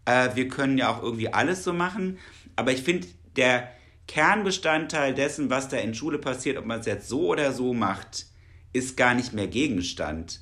Äh, 0.03 0.31
wir 0.35 0.49
können 0.49 0.77
ja 0.77 0.93
auch 0.93 1.01
irgendwie 1.01 1.33
alles 1.33 1.63
so 1.63 1.71
machen. 1.71 2.19
Aber 2.57 2.73
ich 2.73 2.81
finde, 2.81 3.07
der 3.37 3.71
Kernbestandteil 4.07 5.13
dessen, 5.13 5.49
was 5.49 5.69
da 5.69 5.77
in 5.77 5.93
Schule 5.93 6.17
passiert, 6.17 6.57
ob 6.57 6.65
man 6.65 6.81
es 6.81 6.87
jetzt 6.87 7.07
so 7.07 7.27
oder 7.27 7.53
so 7.53 7.73
macht, 7.73 8.25
ist 8.73 8.97
gar 8.97 9.13
nicht 9.13 9.31
mehr 9.31 9.47
Gegenstand. 9.47 10.41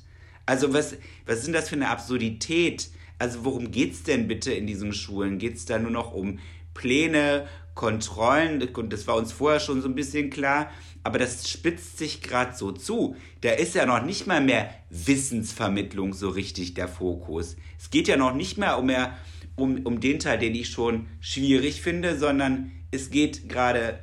Also 0.50 0.74
was, 0.74 0.96
was 1.26 1.44
sind 1.44 1.52
das 1.52 1.68
für 1.68 1.76
eine 1.76 1.90
Absurdität? 1.90 2.90
Also 3.20 3.44
worum 3.44 3.70
geht 3.70 3.92
es 3.92 4.02
denn 4.02 4.26
bitte 4.26 4.52
in 4.52 4.66
diesen 4.66 4.92
Schulen? 4.92 5.38
Geht 5.38 5.54
es 5.54 5.64
da 5.64 5.78
nur 5.78 5.92
noch 5.92 6.12
um 6.12 6.40
Pläne, 6.74 7.46
Kontrollen? 7.76 8.58
Das 8.88 9.06
war 9.06 9.14
uns 9.14 9.30
vorher 9.30 9.60
schon 9.60 9.80
so 9.80 9.86
ein 9.86 9.94
bisschen 9.94 10.28
klar. 10.28 10.68
Aber 11.04 11.20
das 11.20 11.48
spitzt 11.48 11.98
sich 11.98 12.20
gerade 12.20 12.56
so 12.56 12.72
zu. 12.72 13.14
Da 13.42 13.50
ist 13.50 13.76
ja 13.76 13.86
noch 13.86 14.02
nicht 14.02 14.26
mal 14.26 14.40
mehr 14.40 14.74
Wissensvermittlung 14.90 16.14
so 16.14 16.30
richtig 16.30 16.74
der 16.74 16.88
Fokus. 16.88 17.54
Es 17.78 17.90
geht 17.90 18.08
ja 18.08 18.16
noch 18.16 18.34
nicht 18.34 18.58
mehr 18.58 18.76
um, 18.76 18.86
mehr 18.86 19.16
um, 19.54 19.86
um 19.86 20.00
den 20.00 20.18
Teil, 20.18 20.40
den 20.40 20.56
ich 20.56 20.70
schon 20.70 21.06
schwierig 21.20 21.80
finde, 21.80 22.18
sondern 22.18 22.72
es 22.90 23.10
geht 23.10 23.48
gerade 23.48 24.00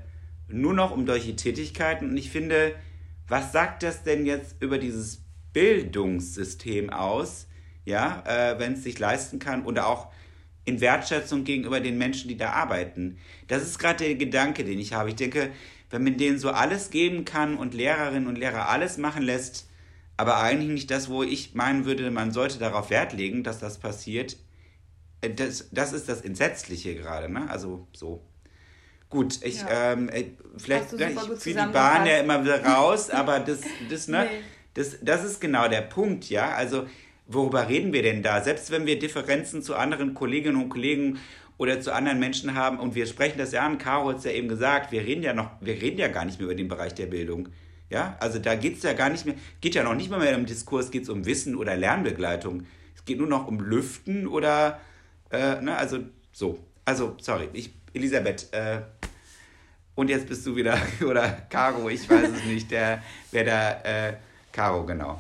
nur 0.48 0.74
noch 0.74 0.92
um 0.92 1.06
solche 1.06 1.36
Tätigkeiten. 1.36 2.12
Und 2.12 2.16
ich 2.16 2.30
finde, 2.30 2.74
was 3.28 3.52
sagt 3.52 3.84
das 3.84 4.04
denn 4.04 4.26
jetzt 4.26 4.56
über 4.62 4.78
dieses 4.78 5.27
Bildungssystem 5.54 6.90
aus, 6.90 7.48
ja, 7.86 8.24
äh, 8.26 8.60
wenn 8.60 8.74
es 8.74 8.84
sich 8.84 9.00
leisten 9.00 9.40
kann 9.40 9.66
oder 9.66 9.88
auch 9.88 10.12
in 10.66 10.82
Wertschätzung 10.82 11.46
gegenüber 11.46 11.80
den 11.80 11.98
Menschen, 11.98 12.28
die 12.28 12.36
da 12.36 12.52
arbeiten. 12.52 13.18
Das 13.48 13.64
ist 13.64 13.80
gerade 13.80 14.04
der 14.04 14.16
Gedanke, 14.16 14.66
den 14.66 14.80
ich 14.80 14.94
habe. 14.94 15.10
Ich 15.10 15.16
denke, 15.16 15.52
wenn 15.90 16.04
man 16.04 16.18
denen 16.18 16.40
so 16.40 16.50
alles 16.50 16.90
geben 16.90 17.24
kann 17.24 17.58
und 17.58 17.74
Lehrerinnen 17.74 18.28
und 18.28 18.38
Lehrer 18.38 18.68
alles 18.68 18.98
machen 18.98 19.24
lässt, 19.24 19.68
aber 20.18 20.38
eigentlich 20.38 20.70
nicht 20.70 20.92
das, 20.92 21.10
wo 21.10 21.24
ich 21.24 21.56
meinen 21.56 21.86
würde, 21.86 22.12
man 22.12 22.32
sollte 22.32 22.60
darauf 22.60 22.90
Wert 22.90 23.14
legen, 23.14 23.44
dass 23.44 23.60
das 23.60 23.78
passiert. 23.78 24.36
Äh, 25.22 25.34
das, 25.34 25.70
das 25.72 25.94
ist 25.94 26.10
das 26.10 26.22
Entsetzliche 26.22 26.96
gerade, 26.96 27.30
ne? 27.30 27.50
Also 27.50 27.88
so. 27.94 28.22
Gut, 29.10 29.40
ich, 29.44 29.62
ja. 29.62 29.94
ähm, 29.94 30.10
äh, 30.10 30.32
vielleicht, 30.58 30.92
ne, 30.92 31.14
ich 31.14 31.40
führe 31.40 31.68
die 31.68 31.72
Bahn 31.72 32.06
ja 32.06 32.18
immer 32.18 32.44
wieder 32.44 32.62
raus, 32.66 33.10
aber 33.10 33.40
das, 33.40 33.62
das, 33.90 34.10
ne, 34.10 34.26
nee. 34.30 34.42
Das, 34.78 34.98
das 35.02 35.24
ist 35.24 35.42
genau 35.42 35.68
der 35.68 35.82
Punkt, 35.82 36.30
ja. 36.30 36.52
Also, 36.52 36.86
worüber 37.26 37.68
reden 37.68 37.94
wir 37.94 38.04
denn 38.04 38.22
da? 38.22 38.44
Selbst 38.44 38.70
wenn 38.70 38.86
wir 38.86 39.00
Differenzen 39.00 39.64
zu 39.64 39.76
anderen 39.76 40.14
Kolleginnen 40.14 40.56
und 40.56 40.70
Kollegen 40.70 41.18
oder 41.58 41.82
zu 41.82 41.92
anderen 41.92 42.20
Menschen 42.20 42.54
haben 42.54 42.80
und 42.80 42.94
wir 42.94 43.08
sprechen 43.08 43.40
das 43.40 43.52
ja 43.52 43.66
an, 43.66 43.80
Caro 43.80 44.10
hat 44.10 44.20
es 44.20 44.26
ja 44.26 44.32
eben 44.32 44.48
gesagt, 44.48 44.92
wir 44.92 45.02
reden 45.02 45.24
ja 45.24 45.34
noch, 45.34 45.50
wir 45.62 45.82
reden 45.82 45.98
ja 45.98 46.08
gar 46.08 46.26
nicht 46.26 46.38
mehr 46.38 46.46
über 46.46 46.56
den 46.56 46.68
Bereich 46.68 46.94
der 46.94 47.08
Bildung. 47.08 47.50
Ja, 47.90 48.18
also 48.20 48.38
da 48.38 48.54
geht 48.54 48.78
es 48.78 48.84
ja 48.84 48.94
gar 48.94 49.10
nicht 49.10 49.26
mehr, 49.26 49.36
geht 49.62 49.74
ja 49.74 49.84
noch 49.84 49.96
nicht 49.96 50.12
mal 50.12 50.20
mehr 50.20 50.34
im 50.36 50.46
Diskurs, 50.46 50.92
geht 50.92 51.04
es 51.04 51.10
um 51.10 51.26
Wissen 51.26 51.56
oder 51.56 51.76
Lernbegleitung. 51.76 52.68
Es 52.96 53.04
geht 53.04 53.18
nur 53.18 53.28
noch 53.28 53.48
um 53.48 53.60
Lüften 53.60 54.28
oder, 54.28 54.80
äh, 55.32 55.60
ne, 55.62 55.76
also 55.76 56.00
so. 56.32 56.60
Also, 56.86 57.16
sorry, 57.20 57.50
ich, 57.54 57.74
Elisabeth, 57.94 58.50
äh, 58.52 58.82
und 59.96 60.10
jetzt 60.10 60.28
bist 60.28 60.46
du 60.46 60.56
wieder, 60.56 60.78
oder 61.06 61.30
Caro, 61.50 61.90
ich 61.90 62.08
weiß 62.08 62.30
es 62.30 62.46
nicht, 62.46 62.70
der, 62.70 63.02
wer 63.32 63.44
da, 63.44 63.72
äh, 63.82 64.14
Caro, 64.58 64.88
genau. 64.88 65.20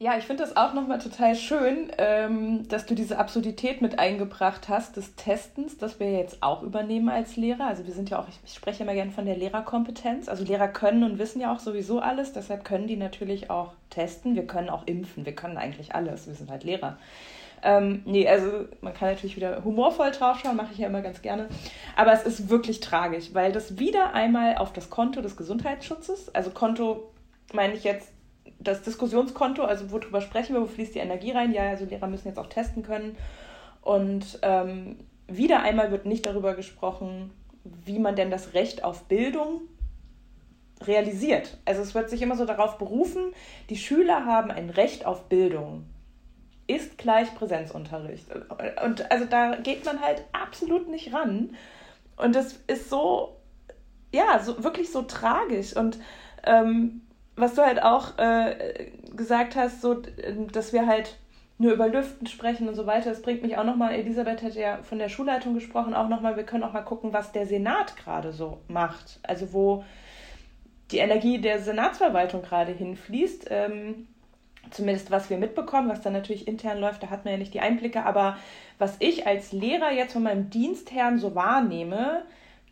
Ja, 0.00 0.18
ich 0.18 0.24
finde 0.24 0.42
das 0.42 0.56
auch 0.56 0.74
nochmal 0.74 0.98
total 0.98 1.36
schön, 1.36 1.92
ähm, 1.98 2.66
dass 2.68 2.84
du 2.84 2.96
diese 2.96 3.16
Absurdität 3.16 3.80
mit 3.80 4.00
eingebracht 4.00 4.68
hast 4.68 4.96
des 4.96 5.14
Testens, 5.14 5.78
das 5.78 6.00
wir 6.00 6.10
jetzt 6.10 6.42
auch 6.42 6.64
übernehmen 6.64 7.08
als 7.08 7.36
Lehrer. 7.36 7.64
Also 7.68 7.86
wir 7.86 7.94
sind 7.94 8.10
ja 8.10 8.18
auch, 8.18 8.28
ich, 8.28 8.40
ich 8.44 8.54
spreche 8.54 8.82
immer 8.82 8.92
gerne 8.94 9.12
von 9.12 9.24
der 9.24 9.36
Lehrerkompetenz. 9.36 10.28
Also 10.28 10.42
Lehrer 10.42 10.66
können 10.66 11.04
und 11.04 11.20
wissen 11.20 11.40
ja 11.40 11.54
auch 11.54 11.60
sowieso 11.60 12.00
alles, 12.00 12.32
deshalb 12.32 12.64
können 12.64 12.88
die 12.88 12.96
natürlich 12.96 13.50
auch 13.50 13.72
testen. 13.88 14.34
Wir 14.34 14.48
können 14.48 14.68
auch 14.68 14.84
impfen, 14.88 15.24
wir 15.24 15.36
können 15.36 15.56
eigentlich 15.56 15.94
alles. 15.94 16.26
Wir 16.26 16.34
sind 16.34 16.50
halt 16.50 16.64
Lehrer. 16.64 16.98
Ähm, 17.62 18.02
nee, 18.04 18.28
also 18.28 18.64
man 18.80 18.94
kann 18.94 19.10
natürlich 19.10 19.36
wieder 19.36 19.62
humorvoll 19.62 20.10
draufschauen, 20.10 20.56
mache 20.56 20.72
ich 20.72 20.78
ja 20.78 20.88
immer 20.88 21.02
ganz 21.02 21.22
gerne. 21.22 21.46
Aber 21.94 22.12
es 22.12 22.24
ist 22.24 22.48
wirklich 22.48 22.80
tragisch, 22.80 23.32
weil 23.32 23.52
das 23.52 23.78
wieder 23.78 24.12
einmal 24.12 24.56
auf 24.56 24.72
das 24.72 24.90
Konto 24.90 25.22
des 25.22 25.36
Gesundheitsschutzes, 25.36 26.34
also 26.34 26.50
Konto 26.50 27.12
meine 27.52 27.74
ich 27.74 27.84
jetzt 27.84 28.12
das 28.58 28.82
Diskussionskonto, 28.82 29.62
also 29.64 29.90
worüber 29.90 30.20
sprechen 30.20 30.54
wir, 30.54 30.62
wo 30.62 30.66
fließt 30.66 30.94
die 30.94 31.00
Energie 31.00 31.32
rein? 31.32 31.52
Ja, 31.52 31.68
also 31.68 31.84
Lehrer 31.84 32.06
müssen 32.06 32.28
jetzt 32.28 32.38
auch 32.38 32.48
testen 32.48 32.82
können. 32.82 33.16
Und 33.82 34.38
ähm, 34.42 34.96
wieder 35.28 35.62
einmal 35.62 35.90
wird 35.90 36.06
nicht 36.06 36.26
darüber 36.26 36.54
gesprochen, 36.54 37.30
wie 37.84 37.98
man 37.98 38.16
denn 38.16 38.30
das 38.30 38.54
Recht 38.54 38.84
auf 38.84 39.04
Bildung 39.04 39.62
realisiert. 40.84 41.58
Also 41.64 41.82
es 41.82 41.94
wird 41.94 42.10
sich 42.10 42.22
immer 42.22 42.36
so 42.36 42.44
darauf 42.44 42.78
berufen, 42.78 43.32
die 43.70 43.76
Schüler 43.76 44.24
haben 44.26 44.50
ein 44.50 44.70
Recht 44.70 45.06
auf 45.06 45.28
Bildung. 45.28 45.86
Ist 46.66 46.98
gleich 46.98 47.32
Präsenzunterricht. 47.34 48.26
Und 48.84 49.10
also 49.10 49.24
da 49.24 49.56
geht 49.56 49.84
man 49.84 50.00
halt 50.00 50.24
absolut 50.32 50.88
nicht 50.88 51.12
ran. 51.12 51.56
Und 52.16 52.34
das 52.34 52.54
ist 52.66 52.90
so, 52.90 53.36
ja, 54.12 54.40
so 54.40 54.64
wirklich 54.64 54.90
so 54.90 55.02
tragisch. 55.02 55.76
Und 55.76 55.98
ähm, 56.44 57.02
was 57.36 57.54
du 57.54 57.62
halt 57.62 57.82
auch 57.82 58.18
äh, 58.18 58.90
gesagt 59.14 59.56
hast, 59.56 59.82
so, 59.82 60.02
dass 60.52 60.72
wir 60.72 60.86
halt 60.86 61.16
nur 61.58 61.72
über 61.72 61.88
Lüften 61.88 62.26
sprechen 62.26 62.68
und 62.68 62.74
so 62.74 62.86
weiter, 62.86 63.10
das 63.10 63.22
bringt 63.22 63.42
mich 63.42 63.56
auch 63.56 63.64
nochmal, 63.64 63.94
Elisabeth 63.94 64.42
hätte 64.42 64.60
ja 64.60 64.82
von 64.82 64.98
der 64.98 65.08
Schulleitung 65.08 65.54
gesprochen, 65.54 65.94
auch 65.94 66.08
nochmal, 66.08 66.36
wir 66.36 66.44
können 66.44 66.64
auch 66.64 66.72
mal 66.72 66.82
gucken, 66.82 67.12
was 67.12 67.32
der 67.32 67.46
Senat 67.46 67.96
gerade 67.96 68.32
so 68.32 68.58
macht. 68.68 69.20
Also 69.22 69.52
wo 69.52 69.84
die 70.90 70.98
Energie 70.98 71.40
der 71.40 71.60
Senatsverwaltung 71.60 72.42
gerade 72.42 72.72
hinfließt. 72.72 73.48
Ähm, 73.50 74.06
zumindest 74.70 75.10
was 75.10 75.30
wir 75.30 75.38
mitbekommen, 75.38 75.88
was 75.88 76.02
dann 76.02 76.12
natürlich 76.12 76.48
intern 76.48 76.78
läuft, 76.78 77.02
da 77.02 77.10
hat 77.10 77.24
man 77.24 77.32
ja 77.32 77.38
nicht 77.38 77.54
die 77.54 77.60
Einblicke, 77.60 78.04
aber 78.04 78.36
was 78.78 78.96
ich 78.98 79.26
als 79.26 79.52
Lehrer 79.52 79.92
jetzt 79.92 80.12
von 80.12 80.24
meinem 80.24 80.50
Dienstherrn 80.50 81.18
so 81.18 81.34
wahrnehme, 81.34 82.22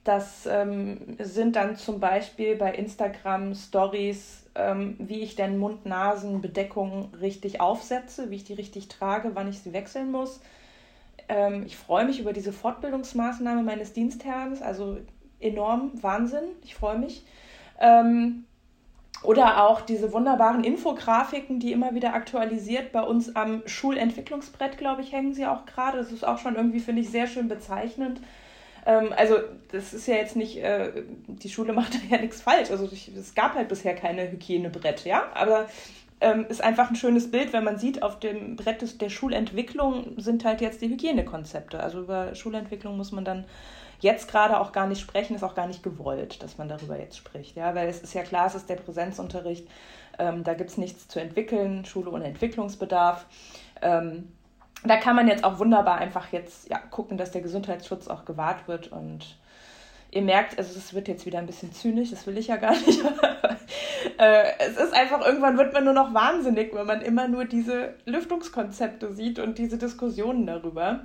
das 0.05 0.47
ähm, 0.47 1.17
sind 1.19 1.57
dann 1.57 1.77
zum 1.77 1.99
Beispiel 1.99 2.57
bei 2.57 2.73
Instagram 2.75 3.55
Stories 3.55 4.45
ähm, 4.55 4.97
wie 4.99 5.21
ich 5.21 5.37
denn 5.37 5.59
Mund-Nasen-Bedeckung 5.59 7.12
richtig 7.21 7.61
aufsetze, 7.61 8.31
wie 8.31 8.37
ich 8.37 8.45
die 8.45 8.55
richtig 8.55 8.88
trage, 8.88 9.33
wann 9.35 9.49
ich 9.49 9.61
sie 9.61 9.73
wechseln 9.73 10.11
muss. 10.11 10.40
Ähm, 11.29 11.64
ich 11.67 11.77
freue 11.77 12.05
mich 12.05 12.21
über 12.21 12.33
diese 12.33 12.53
Fortbildungsmaßnahme 12.53 13.62
meines 13.62 13.93
Dienstherrns, 13.93 14.62
also 14.62 14.99
enorm 15.40 15.90
Wahnsinn. 16.03 16.45
Ich 16.62 16.75
freue 16.75 16.99
mich. 16.99 17.25
Ähm, 17.81 18.45
oder 19.23 19.64
auch 19.64 19.81
diese 19.81 20.12
wunderbaren 20.12 20.64
Infografiken, 20.64 21.59
die 21.59 21.73
immer 21.73 21.95
wieder 21.95 22.14
aktualisiert 22.14 22.93
bei 22.93 23.03
uns 23.03 23.35
am 23.35 23.62
Schulentwicklungsbrett, 23.64 24.77
glaube 24.77 25.01
ich, 25.01 25.12
hängen 25.12 25.33
sie 25.33 25.47
auch 25.47 25.64
gerade. 25.64 25.99
Das 25.99 26.12
ist 26.12 26.27
auch 26.27 26.38
schon 26.38 26.57
irgendwie, 26.57 26.81
finde 26.81 27.01
ich, 27.01 27.09
sehr 27.09 27.27
schön 27.27 27.49
bezeichnend. 27.49 28.21
Ähm, 28.87 29.12
also 29.16 29.37
das 29.73 29.94
ist 29.94 30.07
ja 30.07 30.16
jetzt 30.16 30.37
nicht, 30.37 30.59
äh, 30.59 31.05
die 31.27 31.49
Schule 31.49 31.73
macht 31.73 31.92
ja 32.11 32.18
nichts 32.18 32.40
falsch. 32.42 32.70
Also 32.70 32.88
ich, 32.90 33.09
es 33.16 33.35
gab 33.35 33.55
halt 33.55 33.68
bisher 33.68 33.94
keine 33.94 34.31
Hygienebrett, 34.31 35.05
ja, 35.05 35.25
aber 35.35 35.68
ähm, 36.20 36.47
ist 36.49 36.62
einfach 36.62 36.90
ein 36.90 36.97
schönes 36.97 37.31
Bild, 37.31 37.53
wenn 37.53 37.64
man 37.64 37.79
sieht, 37.79 38.03
auf 38.03 38.18
dem 38.18 38.57
Brett 38.57 38.83
des, 38.83 38.99
der 38.99 39.11
Schulentwicklung 39.11 40.14
sind 40.16 40.44
halt 40.44 40.61
jetzt 40.61 40.81
die 40.81 40.88
Hygienekonzepte. 40.88 41.81
Also 41.81 42.01
über 42.01 42.35
Schulentwicklung 42.35 42.97
muss 42.97 43.12
man 43.12 43.25
dann 43.25 43.44
jetzt 44.01 44.29
gerade 44.29 44.59
auch 44.61 44.73
gar 44.73 44.87
nicht 44.87 45.01
sprechen, 45.01 45.35
ist 45.35 45.42
auch 45.42 45.55
gar 45.55 45.66
nicht 45.66 45.83
gewollt, 45.83 46.42
dass 46.42 46.59
man 46.59 46.68
darüber 46.68 46.99
jetzt 46.99 47.16
spricht. 47.16 47.57
Ja, 47.57 47.75
weil 47.75 47.88
es 47.88 48.01
ist 48.01 48.14
ja 48.14 48.23
klar, 48.23 48.47
es 48.47 48.55
ist 48.55 48.68
der 48.68 48.77
Präsenzunterricht, 48.77 49.66
ähm, 50.18 50.44
da 50.44 50.55
gibt 50.55 50.70
es 50.70 50.79
nichts 50.79 51.09
zu 51.09 51.20
entwickeln, 51.20 51.85
Schule 51.85 52.11
ohne 52.11 52.25
Entwicklungsbedarf. 52.25 53.27
Ähm, 53.83 54.33
da 54.85 54.97
kann 54.97 55.16
man 55.16 55.29
jetzt 55.29 55.44
auch 55.44 55.59
wunderbar 55.59 55.97
einfach 55.97 56.33
jetzt 56.33 56.68
ja, 56.68 56.79
gucken, 56.79 57.16
dass 57.16 57.31
der 57.31 57.40
Gesundheitsschutz 57.40 58.09
auch 58.09 58.25
gewahrt 58.25 58.68
wird 58.68 58.92
und 58.92 59.37
ihr 60.11 60.23
merkt, 60.23 60.59
also 60.59 60.79
es 60.79 60.94
wird 60.94 61.09
jetzt 61.09 61.27
wieder 61.27 61.38
ein 61.38 61.47
bisschen 61.47 61.73
zynisch, 61.73 62.11
das 62.11 62.27
will 62.27 62.38
ich 62.38 62.49
ja 62.49 62.57
gar 62.57 62.73
nicht. 62.87 63.03
äh, 64.18 64.44
es 64.59 64.77
ist 64.77 64.94
einfach, 64.94 65.25
irgendwann 65.27 65.59
wird 65.59 65.73
man 65.73 65.85
nur 65.85 65.92
noch 65.92 66.14
wahnsinnig, 66.14 66.75
wenn 66.75 66.87
man 66.87 67.03
immer 67.03 67.29
nur 67.29 67.47
diese 67.47 67.94
Lüftungskonzepte 68.05 69.12
sieht 69.12 69.38
und 69.38 69.59
diese 69.59 69.79
Diskussionen 69.79 70.47
darüber. 70.47 71.01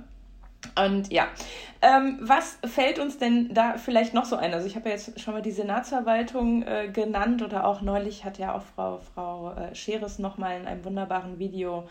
Und 0.76 1.10
ja, 1.10 1.26
ähm, 1.80 2.18
was 2.20 2.58
fällt 2.66 2.98
uns 2.98 3.16
denn 3.16 3.52
da 3.54 3.78
vielleicht 3.78 4.12
noch 4.12 4.26
so 4.26 4.36
ein? 4.36 4.52
Also 4.52 4.66
ich 4.66 4.76
habe 4.76 4.90
ja 4.90 4.94
jetzt 4.94 5.18
schon 5.18 5.32
mal 5.32 5.42
die 5.42 5.50
Senatsverwaltung 5.50 6.62
äh, 6.62 6.88
genannt 6.88 7.42
oder 7.42 7.64
auch 7.64 7.80
neulich 7.80 8.24
hat 8.26 8.38
ja 8.38 8.54
auch 8.54 8.62
Frau, 8.62 9.00
Frau 9.14 9.54
äh, 9.54 9.74
Scheres 9.74 10.18
nochmal 10.18 10.60
in 10.60 10.66
einem 10.66 10.84
wunderbaren 10.84 11.38
Video 11.38 11.88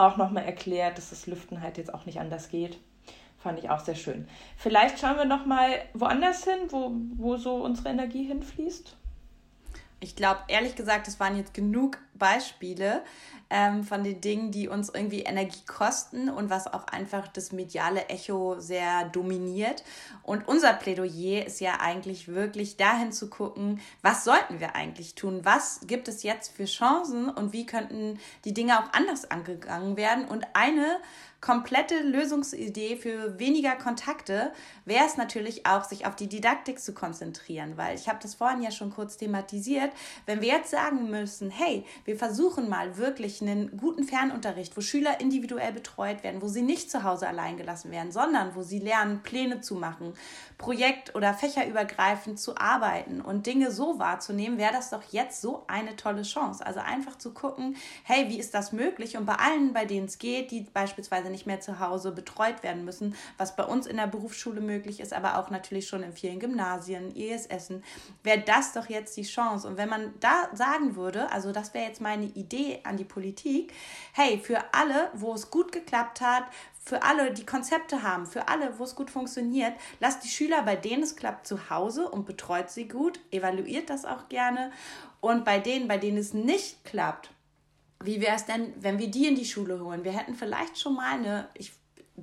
auch 0.00 0.16
nochmal 0.16 0.44
erklärt, 0.44 0.98
dass 0.98 1.10
das 1.10 1.26
Lüften 1.26 1.60
halt 1.60 1.78
jetzt 1.78 1.92
auch 1.92 2.06
nicht 2.06 2.20
anders 2.20 2.48
geht. 2.48 2.78
Fand 3.38 3.58
ich 3.58 3.70
auch 3.70 3.80
sehr 3.80 3.94
schön. 3.94 4.28
Vielleicht 4.56 4.98
schauen 4.98 5.16
wir 5.16 5.24
nochmal 5.24 5.82
woanders 5.94 6.44
hin, 6.44 6.58
wo, 6.68 6.92
wo 7.16 7.36
so 7.36 7.56
unsere 7.56 7.88
Energie 7.88 8.24
hinfließt. 8.24 8.96
Ich 10.00 10.16
glaube, 10.16 10.40
ehrlich 10.48 10.76
gesagt, 10.76 11.08
es 11.08 11.20
waren 11.20 11.36
jetzt 11.36 11.54
genug 11.54 11.98
Beispiele 12.14 13.02
ähm, 13.50 13.84
von 13.84 14.04
den 14.04 14.20
Dingen, 14.20 14.52
die 14.52 14.68
uns 14.68 14.88
irgendwie 14.88 15.20
Energie 15.20 15.64
kosten 15.66 16.30
und 16.30 16.50
was 16.50 16.72
auch 16.72 16.86
einfach 16.86 17.28
das 17.28 17.52
mediale 17.52 18.06
Echo 18.08 18.60
sehr 18.60 19.04
dominiert. 19.08 19.84
Und 20.22 20.46
unser 20.46 20.72
Plädoyer 20.72 21.44
ist 21.44 21.60
ja 21.60 21.80
eigentlich 21.80 22.28
wirklich 22.28 22.76
dahin 22.76 23.12
zu 23.12 23.28
gucken, 23.28 23.80
was 24.02 24.24
sollten 24.24 24.60
wir 24.60 24.76
eigentlich 24.76 25.16
tun? 25.16 25.40
Was 25.42 25.80
gibt 25.86 26.08
es 26.08 26.22
jetzt 26.22 26.54
für 26.54 26.64
Chancen 26.64 27.28
und 27.28 27.52
wie 27.52 27.66
könnten 27.66 28.18
die 28.44 28.54
Dinge 28.54 28.78
auch 28.78 28.92
anders 28.92 29.30
angegangen 29.30 29.96
werden? 29.96 30.26
Und 30.26 30.46
eine 30.54 30.98
komplette 31.40 32.00
Lösungsidee 32.00 32.96
für 32.96 33.38
weniger 33.38 33.74
Kontakte 33.76 34.52
wäre 34.84 35.06
es 35.06 35.16
natürlich 35.16 35.64
auch, 35.66 35.84
sich 35.84 36.06
auf 36.06 36.14
die 36.14 36.28
Didaktik 36.28 36.80
zu 36.80 36.92
konzentrieren, 36.92 37.76
weil 37.76 37.94
ich 37.94 38.08
habe 38.08 38.18
das 38.20 38.34
vorhin 38.34 38.62
ja 38.62 38.70
schon 38.70 38.90
kurz 38.90 39.16
thematisiert. 39.16 39.90
Wenn 40.26 40.42
wir 40.42 40.48
jetzt 40.48 40.70
sagen 40.70 41.10
müssen, 41.10 41.50
hey, 41.50 41.86
wir 42.04 42.16
versuchen 42.16 42.68
mal 42.68 42.98
wirklich 42.98 43.40
einen 43.40 43.76
guten 43.78 44.04
Fernunterricht, 44.04 44.76
wo 44.76 44.82
Schüler 44.82 45.20
individuell 45.20 45.72
betreut 45.72 46.22
werden, 46.22 46.42
wo 46.42 46.48
sie 46.48 46.62
nicht 46.62 46.90
zu 46.90 47.04
Hause 47.04 47.26
allein 47.26 47.56
gelassen 47.56 47.90
werden, 47.90 48.12
sondern 48.12 48.54
wo 48.54 48.62
sie 48.62 48.78
lernen, 48.78 49.22
Pläne 49.22 49.62
zu 49.62 49.76
machen, 49.76 50.12
projekt- 50.58 51.14
oder 51.14 51.32
fächerübergreifend 51.32 52.38
zu 52.38 52.58
arbeiten 52.58 53.22
und 53.22 53.46
Dinge 53.46 53.70
so 53.70 53.98
wahrzunehmen, 53.98 54.58
wäre 54.58 54.74
das 54.74 54.90
doch 54.90 55.04
jetzt 55.10 55.40
so 55.40 55.64
eine 55.68 55.96
tolle 55.96 56.22
Chance. 56.22 56.66
Also 56.66 56.80
einfach 56.80 57.16
zu 57.16 57.32
gucken, 57.32 57.76
hey, 58.04 58.28
wie 58.28 58.38
ist 58.38 58.52
das 58.52 58.72
möglich? 58.72 59.16
Und 59.16 59.24
bei 59.24 59.36
allen, 59.36 59.72
bei 59.72 59.86
denen 59.86 60.04
es 60.04 60.18
geht, 60.18 60.50
die 60.50 60.66
beispielsweise 60.72 61.29
nicht 61.30 61.46
mehr 61.46 61.60
zu 61.60 61.78
Hause 61.78 62.10
betreut 62.10 62.64
werden 62.64 62.84
müssen, 62.84 63.14
was 63.38 63.54
bei 63.54 63.64
uns 63.64 63.86
in 63.86 63.98
der 63.98 64.08
Berufsschule 64.08 64.60
möglich 64.60 64.98
ist, 64.98 65.12
aber 65.12 65.38
auch 65.38 65.50
natürlich 65.50 65.86
schon 65.86 66.02
in 66.02 66.12
vielen 66.12 66.40
Gymnasien, 66.40 67.14
ESSen, 67.14 67.84
wäre 68.24 68.40
das 68.40 68.72
doch 68.72 68.88
jetzt 68.88 69.16
die 69.16 69.22
Chance. 69.22 69.68
Und 69.68 69.76
wenn 69.76 69.88
man 69.88 70.12
da 70.18 70.48
sagen 70.54 70.96
würde, 70.96 71.30
also 71.30 71.52
das 71.52 71.72
wäre 71.72 71.86
jetzt 71.86 72.00
jetzt 72.00 72.00
meine 72.00 72.26
Idee 72.26 72.80
an 72.84 72.96
die 72.96 73.04
Politik, 73.04 73.72
hey, 74.12 74.38
für 74.38 74.58
alle, 74.72 75.10
wo 75.14 75.34
es 75.34 75.50
gut 75.50 75.72
geklappt 75.72 76.20
hat, 76.20 76.44
für 76.82 77.02
alle, 77.02 77.32
die 77.32 77.44
Konzepte 77.44 78.02
haben, 78.02 78.26
für 78.26 78.48
alle, 78.48 78.78
wo 78.78 78.84
es 78.84 78.94
gut 78.94 79.10
funktioniert, 79.10 79.74
lasst 80.00 80.24
die 80.24 80.28
Schüler, 80.28 80.62
bei 80.62 80.76
denen 80.76 81.02
es 81.02 81.14
klappt, 81.14 81.46
zu 81.46 81.70
Hause 81.70 82.08
und 82.08 82.26
betreut 82.26 82.70
sie 82.70 82.88
gut, 82.88 83.20
evaluiert 83.30 83.90
das 83.90 84.04
auch 84.04 84.28
gerne. 84.28 84.72
Und 85.20 85.44
bei 85.44 85.58
denen, 85.58 85.88
bei 85.88 85.98
denen 85.98 86.16
es 86.16 86.32
nicht 86.32 86.84
klappt, 86.84 87.30
wie 88.02 88.20
wäre 88.20 88.36
es 88.36 88.46
denn, 88.46 88.72
wenn 88.80 88.98
wir 88.98 89.10
die 89.10 89.26
in 89.26 89.34
die 89.34 89.44
Schule 89.44 89.82
holen? 89.82 90.04
Wir 90.04 90.12
hätten 90.12 90.34
vielleicht 90.34 90.78
schon 90.78 90.94
mal 90.94 91.12
eine, 91.12 91.48
ich 91.54 91.72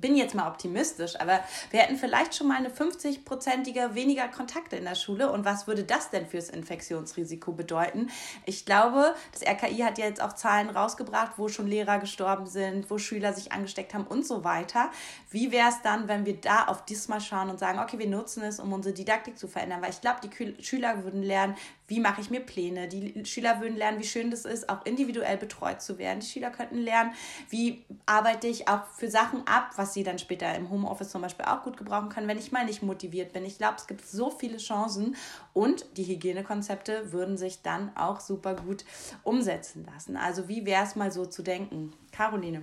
bin 0.00 0.16
jetzt 0.16 0.34
mal 0.34 0.48
optimistisch, 0.48 1.18
aber 1.20 1.40
wir 1.70 1.80
hätten 1.80 1.96
vielleicht 1.96 2.34
schon 2.34 2.48
mal 2.48 2.56
eine 2.56 2.70
50-prozentige 2.70 3.94
weniger 3.94 4.28
Kontakte 4.28 4.76
in 4.76 4.84
der 4.84 4.94
Schule. 4.94 5.30
Und 5.30 5.44
was 5.44 5.66
würde 5.66 5.84
das 5.84 6.10
denn 6.10 6.26
fürs 6.26 6.50
Infektionsrisiko 6.50 7.52
bedeuten? 7.52 8.10
Ich 8.44 8.64
glaube, 8.64 9.14
das 9.32 9.42
RKI 9.42 9.78
hat 9.78 9.98
ja 9.98 10.06
jetzt 10.06 10.22
auch 10.22 10.32
Zahlen 10.34 10.70
rausgebracht, 10.70 11.32
wo 11.36 11.48
schon 11.48 11.66
Lehrer 11.66 11.98
gestorben 11.98 12.46
sind, 12.46 12.90
wo 12.90 12.98
Schüler 12.98 13.32
sich 13.32 13.52
angesteckt 13.52 13.94
haben 13.94 14.06
und 14.06 14.26
so 14.26 14.44
weiter. 14.44 14.90
Wie 15.30 15.52
wäre 15.52 15.68
es 15.68 15.82
dann, 15.82 16.08
wenn 16.08 16.26
wir 16.26 16.40
da 16.40 16.66
auf 16.66 16.84
diesmal 16.84 17.20
schauen 17.20 17.50
und 17.50 17.58
sagen, 17.58 17.78
okay, 17.78 17.98
wir 17.98 18.08
nutzen 18.08 18.42
es, 18.42 18.60
um 18.60 18.72
unsere 18.72 18.94
Didaktik 18.94 19.38
zu 19.38 19.48
verändern? 19.48 19.82
Weil 19.82 19.90
ich 19.90 20.00
glaube, 20.00 20.20
die 20.22 20.62
Schüler 20.62 21.02
würden 21.04 21.22
lernen, 21.22 21.56
wie 21.88 22.00
mache 22.00 22.20
ich 22.20 22.30
mir 22.30 22.40
Pläne. 22.40 22.86
Die 22.86 23.24
Schüler 23.24 23.60
würden 23.60 23.76
lernen, 23.76 23.98
wie 23.98 24.06
schön 24.06 24.30
das 24.30 24.44
ist, 24.44 24.68
auch 24.68 24.84
individuell 24.84 25.38
betreut 25.38 25.82
zu 25.82 25.98
werden. 25.98 26.20
Die 26.20 26.26
Schüler 26.26 26.50
könnten 26.50 26.78
lernen, 26.78 27.12
wie 27.48 27.84
arbeite 28.06 28.46
ich 28.46 28.68
auch 28.68 28.84
für 28.94 29.10
Sachen 29.10 29.46
ab, 29.46 29.70
was 29.76 29.94
sie 29.94 30.04
dann 30.04 30.18
später 30.18 30.54
im 30.54 30.70
Homeoffice 30.70 31.10
zum 31.10 31.22
Beispiel 31.22 31.46
auch 31.46 31.62
gut 31.62 31.78
gebrauchen 31.78 32.10
können, 32.10 32.28
wenn 32.28 32.38
ich 32.38 32.52
mal 32.52 32.66
nicht 32.66 32.82
motiviert 32.82 33.32
bin. 33.32 33.44
Ich 33.44 33.58
glaube, 33.58 33.76
es 33.78 33.86
gibt 33.86 34.06
so 34.06 34.30
viele 34.30 34.58
Chancen 34.58 35.16
und 35.54 35.86
die 35.96 36.04
Hygienekonzepte 36.04 37.10
würden 37.12 37.38
sich 37.38 37.62
dann 37.62 37.96
auch 37.96 38.20
super 38.20 38.54
gut 38.54 38.84
umsetzen 39.24 39.86
lassen. 39.92 40.16
Also 40.16 40.46
wie 40.46 40.66
wäre 40.66 40.84
es 40.84 40.94
mal 40.94 41.10
so 41.10 41.24
zu 41.24 41.42
denken? 41.42 41.94
Caroline. 42.12 42.62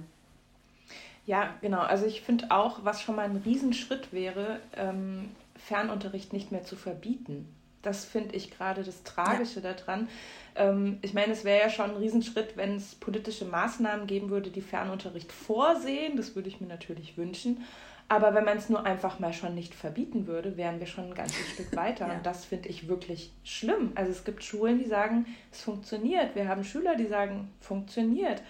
Ja, 1.25 1.55
genau. 1.61 1.79
Also 1.79 2.05
ich 2.05 2.21
finde 2.21 2.51
auch, 2.51 2.85
was 2.85 3.01
schon 3.01 3.15
mal 3.15 3.25
ein 3.25 3.37
Riesenschritt 3.37 4.13
wäre, 4.13 4.59
ähm, 4.75 5.31
Fernunterricht 5.57 6.33
nicht 6.33 6.51
mehr 6.51 6.63
zu 6.63 6.75
verbieten. 6.75 7.47
Das 7.85 8.05
finde 8.05 8.35
ich 8.35 8.51
gerade 8.51 8.83
das 8.83 9.03
Tragische 9.03 9.61
ja. 9.61 9.73
daran. 9.73 10.07
Ähm, 10.55 10.97
ich 11.01 11.13
meine, 11.13 11.33
es 11.33 11.43
wäre 11.43 11.61
ja 11.61 11.69
schon 11.69 11.91
ein 11.91 11.97
Riesenschritt, 11.97 12.57
wenn 12.57 12.75
es 12.75 12.95
politische 12.95 13.45
Maßnahmen 13.45 14.07
geben 14.07 14.29
würde, 14.29 14.49
die 14.49 14.61
Fernunterricht 14.61 15.31
vorsehen. 15.31 16.17
Das 16.17 16.35
würde 16.35 16.49
ich 16.49 16.61
mir 16.61 16.67
natürlich 16.67 17.17
wünschen. 17.17 17.63
Aber 18.07 18.35
wenn 18.35 18.45
man 18.45 18.57
es 18.57 18.69
nur 18.69 18.85
einfach 18.85 19.19
mal 19.19 19.33
schon 19.33 19.55
nicht 19.55 19.73
verbieten 19.73 20.27
würde, 20.27 20.57
wären 20.57 20.79
wir 20.79 20.87
schon 20.87 21.05
ein 21.05 21.15
ganzes 21.15 21.49
Stück 21.53 21.75
weiter. 21.75 22.07
Ja. 22.07 22.13
Und 22.13 22.25
das 22.25 22.45
finde 22.45 22.69
ich 22.69 22.87
wirklich 22.87 23.33
schlimm. 23.43 23.91
Also 23.95 24.11
es 24.11 24.23
gibt 24.23 24.43
Schulen, 24.43 24.79
die 24.79 24.87
sagen, 24.87 25.25
es 25.51 25.61
funktioniert. 25.61 26.35
Wir 26.35 26.47
haben 26.47 26.63
Schüler, 26.63 26.95
die 26.95 27.07
sagen, 27.07 27.51
funktioniert. 27.59 28.41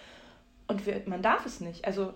Und 0.67 0.85
wir, 0.85 1.01
man 1.05 1.21
darf 1.21 1.45
es 1.45 1.61
nicht. 1.61 1.85
Also 1.85 2.13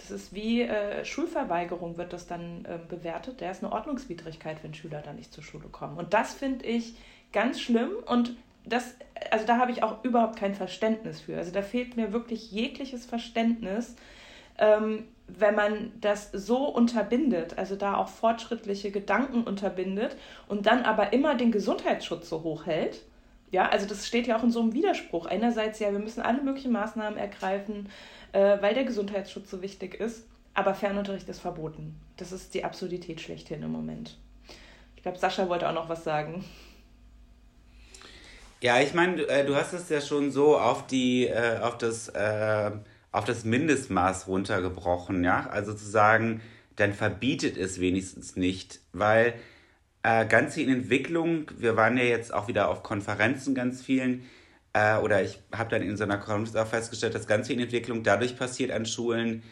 das 0.00 0.10
ist 0.10 0.34
wie 0.34 0.62
äh, 0.62 1.04
Schulverweigerung 1.04 1.96
wird 1.96 2.12
das 2.12 2.26
dann 2.26 2.64
äh, 2.64 2.78
bewertet. 2.88 3.40
Der 3.40 3.50
ist 3.50 3.62
eine 3.62 3.72
Ordnungswidrigkeit, 3.72 4.58
wenn 4.62 4.74
Schüler 4.74 5.02
dann 5.02 5.16
nicht 5.16 5.32
zur 5.32 5.44
Schule 5.44 5.68
kommen. 5.68 5.98
Und 5.98 6.14
das 6.14 6.34
finde 6.34 6.64
ich 6.64 6.94
ganz 7.32 7.60
schlimm 7.60 7.90
und 8.06 8.34
das, 8.64 8.94
also 9.30 9.46
da 9.46 9.58
habe 9.58 9.72
ich 9.72 9.82
auch 9.82 10.04
überhaupt 10.04 10.38
kein 10.38 10.54
Verständnis 10.54 11.20
für. 11.20 11.36
Also 11.36 11.50
da 11.52 11.62
fehlt 11.62 11.96
mir 11.96 12.12
wirklich 12.12 12.50
jegliches 12.50 13.06
Verständnis, 13.06 13.96
ähm, 14.58 15.04
wenn 15.28 15.54
man 15.54 15.92
das 16.00 16.30
so 16.32 16.66
unterbindet, 16.66 17.56
also 17.56 17.76
da 17.76 17.96
auch 17.96 18.08
fortschrittliche 18.08 18.90
Gedanken 18.90 19.44
unterbindet 19.44 20.16
und 20.48 20.66
dann 20.66 20.82
aber 20.82 21.12
immer 21.12 21.34
den 21.36 21.52
Gesundheitsschutz 21.52 22.28
so 22.28 22.42
hoch 22.42 22.66
hält. 22.66 23.02
Ja, 23.50 23.68
also 23.68 23.86
das 23.86 24.06
steht 24.06 24.26
ja 24.26 24.38
auch 24.38 24.44
in 24.44 24.50
so 24.50 24.60
einem 24.60 24.72
Widerspruch. 24.72 25.26
Einerseits, 25.26 25.80
ja, 25.80 25.90
wir 25.90 25.98
müssen 25.98 26.20
alle 26.20 26.42
möglichen 26.42 26.72
Maßnahmen 26.72 27.18
ergreifen, 27.18 27.88
äh, 28.32 28.58
weil 28.60 28.74
der 28.74 28.84
Gesundheitsschutz 28.84 29.50
so 29.50 29.60
wichtig 29.62 29.94
ist. 29.94 30.26
Aber 30.54 30.74
Fernunterricht 30.74 31.28
ist 31.28 31.40
verboten. 31.40 32.00
Das 32.16 32.32
ist 32.32 32.54
die 32.54 32.64
Absurdität 32.64 33.20
schlechthin 33.20 33.62
im 33.62 33.72
Moment. 33.72 34.18
Ich 34.96 35.02
glaube, 35.02 35.18
Sascha 35.18 35.48
wollte 35.48 35.68
auch 35.68 35.74
noch 35.74 35.88
was 35.88 36.04
sagen. 36.04 36.44
Ja, 38.60 38.78
ich 38.80 38.92
meine, 38.92 39.22
äh, 39.22 39.46
du 39.46 39.56
hast 39.56 39.72
es 39.72 39.88
ja 39.88 40.00
schon 40.00 40.30
so 40.30 40.58
auf 40.58 40.86
die, 40.86 41.26
äh, 41.26 41.58
auf 41.60 41.78
das, 41.78 42.08
äh, 42.08 42.70
auf 43.10 43.24
das 43.24 43.44
Mindestmaß 43.44 44.28
runtergebrochen, 44.28 45.24
ja. 45.24 45.48
Also 45.48 45.72
zu 45.72 45.88
sagen, 45.88 46.42
dann 46.76 46.92
verbietet 46.92 47.56
es 47.56 47.80
wenigstens 47.80 48.36
nicht, 48.36 48.80
weil 48.92 49.34
äh, 50.02 50.26
ganz 50.26 50.54
viel 50.54 50.70
Entwicklung, 50.70 51.50
wir 51.58 51.76
waren 51.76 51.96
ja 51.96 52.04
jetzt 52.04 52.32
auch 52.32 52.48
wieder 52.48 52.68
auf 52.68 52.82
Konferenzen 52.82 53.54
ganz 53.54 53.82
vielen, 53.82 54.26
äh, 54.72 54.96
oder 54.98 55.22
ich 55.22 55.38
habe 55.52 55.70
dann 55.70 55.82
in 55.82 55.96
so 55.96 56.04
einer 56.04 56.18
Konferenz 56.18 56.56
auch 56.56 56.66
festgestellt, 56.70 57.14
dass 57.14 57.26
ganz 57.26 57.48
viel 57.48 57.60
Entwicklung 57.60 58.02
dadurch 58.02 58.36
passiert 58.36 58.70
an 58.70 58.86
Schulen, 58.86 59.42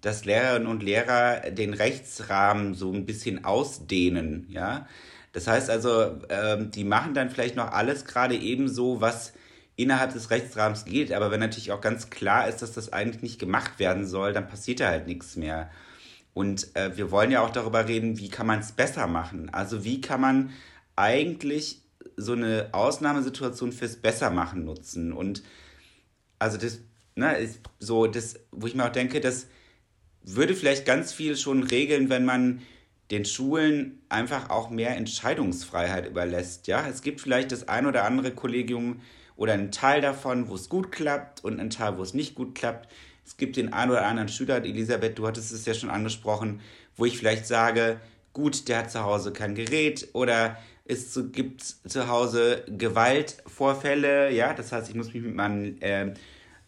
dass 0.00 0.24
Lehrerinnen 0.24 0.68
und 0.68 0.82
Lehrer 0.82 1.50
den 1.50 1.74
Rechtsrahmen 1.74 2.74
so 2.74 2.92
ein 2.92 3.04
bisschen 3.06 3.44
ausdehnen, 3.44 4.46
ja. 4.50 4.86
Das 5.32 5.46
heißt 5.46 5.68
also, 5.70 6.20
ähm, 6.30 6.70
die 6.70 6.84
machen 6.84 7.14
dann 7.14 7.30
vielleicht 7.30 7.56
noch 7.56 7.70
alles 7.72 8.04
gerade 8.06 8.34
ebenso, 8.34 9.00
was 9.00 9.34
innerhalb 9.76 10.12
des 10.12 10.30
Rechtsrahmens 10.30 10.84
geht, 10.84 11.12
aber 11.12 11.30
wenn 11.30 11.40
natürlich 11.40 11.70
auch 11.72 11.80
ganz 11.80 12.10
klar 12.10 12.48
ist, 12.48 12.62
dass 12.62 12.72
das 12.72 12.92
eigentlich 12.92 13.22
nicht 13.22 13.38
gemacht 13.38 13.78
werden 13.78 14.06
soll, 14.06 14.32
dann 14.32 14.48
passiert 14.48 14.80
da 14.80 14.88
halt 14.88 15.06
nichts 15.06 15.36
mehr. 15.36 15.70
Und 16.38 16.76
äh, 16.76 16.96
wir 16.96 17.10
wollen 17.10 17.32
ja 17.32 17.40
auch 17.40 17.50
darüber 17.50 17.88
reden, 17.88 18.20
wie 18.20 18.28
kann 18.28 18.46
man 18.46 18.60
es 18.60 18.70
besser 18.70 19.08
machen? 19.08 19.50
Also 19.50 19.82
wie 19.82 20.00
kann 20.00 20.20
man 20.20 20.50
eigentlich 20.94 21.82
so 22.16 22.34
eine 22.34 22.68
Ausnahmesituation 22.70 23.72
fürs 23.72 23.96
Bessermachen 23.96 24.64
nutzen. 24.64 25.12
Und 25.12 25.42
also 26.38 26.56
das, 26.56 26.78
ne, 27.16 27.36
ist 27.38 27.58
so 27.80 28.06
das, 28.06 28.36
wo 28.52 28.68
ich 28.68 28.76
mir 28.76 28.84
auch 28.84 28.92
denke, 28.92 29.20
das 29.20 29.48
würde 30.22 30.54
vielleicht 30.54 30.86
ganz 30.86 31.12
viel 31.12 31.36
schon 31.36 31.64
regeln, 31.64 32.08
wenn 32.08 32.24
man 32.24 32.62
den 33.10 33.24
Schulen 33.24 34.00
einfach 34.08 34.48
auch 34.48 34.70
mehr 34.70 34.96
Entscheidungsfreiheit 34.96 36.06
überlässt. 36.06 36.68
Ja, 36.68 36.86
es 36.86 37.02
gibt 37.02 37.20
vielleicht 37.20 37.50
das 37.50 37.66
ein 37.66 37.84
oder 37.84 38.04
andere 38.04 38.30
Kollegium 38.30 39.00
oder 39.34 39.54
einen 39.54 39.72
Teil 39.72 40.02
davon, 40.02 40.48
wo 40.48 40.54
es 40.54 40.68
gut 40.68 40.92
klappt 40.92 41.42
und 41.42 41.58
einen 41.58 41.70
Teil, 41.70 41.98
wo 41.98 42.02
es 42.02 42.14
nicht 42.14 42.36
gut 42.36 42.54
klappt. 42.54 42.88
Es 43.28 43.36
gibt 43.36 43.58
den 43.58 43.74
einen 43.74 43.90
oder 43.90 44.06
anderen 44.06 44.30
Schüler, 44.30 44.64
Elisabeth, 44.64 45.18
du 45.18 45.26
hattest 45.26 45.52
es 45.52 45.66
ja 45.66 45.74
schon 45.74 45.90
angesprochen, 45.90 46.62
wo 46.96 47.04
ich 47.04 47.18
vielleicht 47.18 47.46
sage, 47.46 48.00
gut, 48.32 48.68
der 48.68 48.78
hat 48.78 48.90
zu 48.90 49.04
Hause 49.04 49.34
kein 49.34 49.54
Gerät 49.54 50.08
oder 50.14 50.56
es 50.86 51.20
gibt 51.30 51.60
zu 51.60 52.08
Hause 52.08 52.64
Gewaltvorfälle, 52.68 54.32
ja, 54.32 54.54
das 54.54 54.72
heißt, 54.72 54.88
ich 54.88 54.94
muss 54.94 55.12
mich 55.12 55.22
mit 55.22 55.34
meinen 55.34 55.78
äh, 55.82 56.14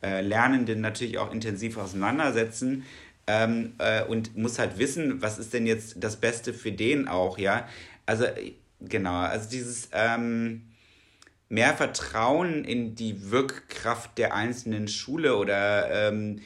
äh, 0.03 0.21
Lernenden 0.21 0.83
natürlich 0.83 1.17
auch 1.17 1.33
intensiv 1.33 1.79
auseinandersetzen 1.79 2.85
ähm, 3.27 3.73
äh, 3.79 4.05
und 4.05 4.37
muss 4.37 4.59
halt 4.59 4.79
wissen, 4.79 5.23
was 5.23 5.39
ist 5.39 5.55
denn 5.55 5.67
jetzt 5.67 5.95
das 5.99 6.17
Beste 6.17 6.53
für 6.53 6.73
den 6.73 7.09
auch, 7.09 7.39
ja. 7.39 7.67
Also, 8.05 8.27
genau, 8.81 9.15
also 9.15 9.49
dieses 9.49 9.89
ähm, 9.93 10.70
mehr 11.51 11.75
Vertrauen 11.75 12.65
in 12.65 12.95
die 12.95 13.31
Wirkkraft 13.31 14.17
der 14.17 14.35
einzelnen 14.35 14.89
Schule 14.89 15.37
oder 15.37 15.91
ähm, 15.91 16.41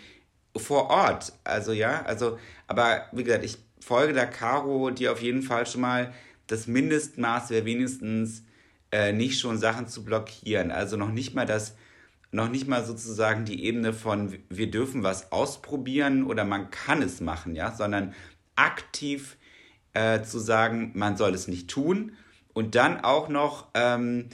vor 0.57 0.89
Ort, 0.91 1.33
also 1.45 1.73
ja, 1.73 2.03
also, 2.03 2.39
aber 2.67 3.07
wie 3.13 3.23
gesagt, 3.23 3.45
ich 3.45 3.59
folge 3.81 4.15
da 4.15 4.25
Caro, 4.25 4.91
die 4.91 5.09
auf 5.09 5.21
jeden 5.21 5.43
Fall 5.43 5.67
schon 5.67 5.83
mal 5.83 6.13
das 6.47 6.67
Mindestmaß 6.67 7.51
wäre 7.51 7.67
wenigstens 7.67 8.45
äh, 8.93 9.13
nicht 9.13 9.41
schon 9.41 9.59
Sachen 9.59 9.89
zu 9.89 10.05
blockieren. 10.05 10.71
Also 10.71 10.97
noch 10.97 11.11
nicht 11.11 11.35
mal 11.35 11.47
das, 11.47 11.77
noch 12.33 12.49
nicht 12.49 12.67
mal 12.67 12.85
sozusagen 12.85 13.45
die 13.45 13.65
Ebene 13.65 13.93
von 13.93 14.39
wir 14.49 14.71
dürfen 14.71 15.03
was 15.03 15.33
ausprobieren 15.33 16.25
oder 16.25 16.45
man 16.45 16.71
kann 16.71 17.03
es 17.03 17.21
machen, 17.21 17.55
ja, 17.55 17.73
sondern 17.73 18.15
aktiv 18.57 19.37
äh, 19.93 20.23
zu 20.23 20.39
sagen, 20.39 20.93
man 20.95 21.17
soll 21.17 21.35
es 21.35 21.47
nicht 21.47 21.69
tun 21.69 22.13
und 22.53 22.75
dann 22.75 23.01
auch 23.01 23.29
noch 23.29 23.69
ähm, 23.75 24.29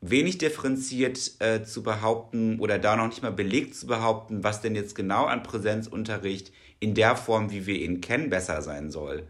wenig 0.00 0.38
differenziert 0.38 1.40
äh, 1.40 1.62
zu 1.64 1.82
behaupten 1.82 2.60
oder 2.60 2.78
da 2.78 2.96
noch 2.96 3.08
nicht 3.08 3.22
mal 3.22 3.32
belegt 3.32 3.74
zu 3.74 3.86
behaupten, 3.86 4.44
was 4.44 4.60
denn 4.60 4.74
jetzt 4.74 4.94
genau 4.94 5.24
an 5.24 5.42
Präsenzunterricht 5.42 6.52
in 6.80 6.94
der 6.94 7.16
Form, 7.16 7.50
wie 7.50 7.66
wir 7.66 7.80
ihn 7.80 8.00
kennen, 8.00 8.30
besser 8.30 8.62
sein 8.62 8.90
soll. 8.90 9.26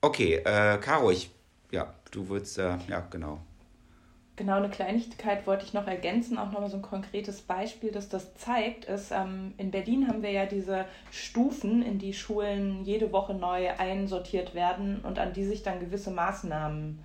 Okay, 0.00 0.36
äh, 0.36 0.78
Caro, 0.78 1.10
ich, 1.10 1.30
ja, 1.70 1.94
du 2.10 2.28
würdest, 2.28 2.58
äh, 2.58 2.76
ja, 2.88 3.00
genau. 3.10 3.40
Genau, 4.36 4.56
eine 4.56 4.68
Kleinigkeit 4.68 5.46
wollte 5.46 5.64
ich 5.64 5.72
noch 5.72 5.86
ergänzen, 5.86 6.36
auch 6.36 6.52
nochmal 6.52 6.68
so 6.68 6.76
ein 6.76 6.82
konkretes 6.82 7.40
Beispiel, 7.40 7.90
das 7.90 8.10
das 8.10 8.34
zeigt, 8.34 8.84
ist, 8.84 9.10
ähm, 9.10 9.54
in 9.56 9.70
Berlin 9.70 10.08
haben 10.08 10.22
wir 10.22 10.30
ja 10.30 10.44
diese 10.44 10.84
Stufen, 11.10 11.82
in 11.82 11.98
die 11.98 12.12
Schulen 12.12 12.84
jede 12.84 13.12
Woche 13.12 13.32
neu 13.32 13.70
einsortiert 13.78 14.54
werden 14.54 15.00
und 15.00 15.18
an 15.18 15.32
die 15.32 15.44
sich 15.44 15.62
dann 15.62 15.80
gewisse 15.80 16.10
Maßnahmen 16.10 17.02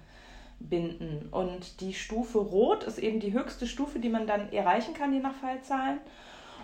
binden. 0.69 1.29
Und 1.31 1.81
die 1.81 1.93
Stufe 1.93 2.39
Rot 2.39 2.83
ist 2.83 2.97
eben 2.97 3.19
die 3.19 3.33
höchste 3.33 3.67
Stufe, 3.67 3.99
die 3.99 4.09
man 4.09 4.27
dann 4.27 4.51
erreichen 4.51 4.93
kann, 4.93 5.13
je 5.13 5.19
nach 5.19 5.35
Fallzahlen. 5.35 5.99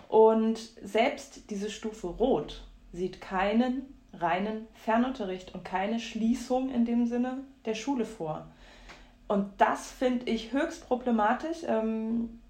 Und 0.08 0.58
selbst 0.82 1.50
diese 1.50 1.70
Stufe 1.70 2.06
Rot 2.06 2.64
sieht 2.92 3.20
keinen 3.20 3.94
reinen 4.14 4.66
Fernunterricht 4.74 5.54
und 5.54 5.64
keine 5.64 6.00
Schließung 6.00 6.70
in 6.70 6.84
dem 6.84 7.06
Sinne 7.06 7.44
der 7.64 7.74
Schule 7.74 8.06
vor. 8.06 8.46
Und 9.28 9.50
das 9.58 9.90
finde 9.90 10.30
ich 10.30 10.52
höchst 10.52 10.86
problematisch. 10.86 11.58
Ähm, 11.66 12.40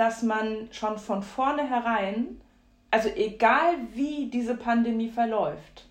dass 0.00 0.22
man 0.22 0.68
schon 0.70 0.98
von 0.98 1.22
vornherein, 1.22 2.40
also 2.90 3.10
egal 3.10 3.74
wie 3.92 4.30
diese 4.30 4.56
Pandemie 4.56 5.10
verläuft, 5.10 5.86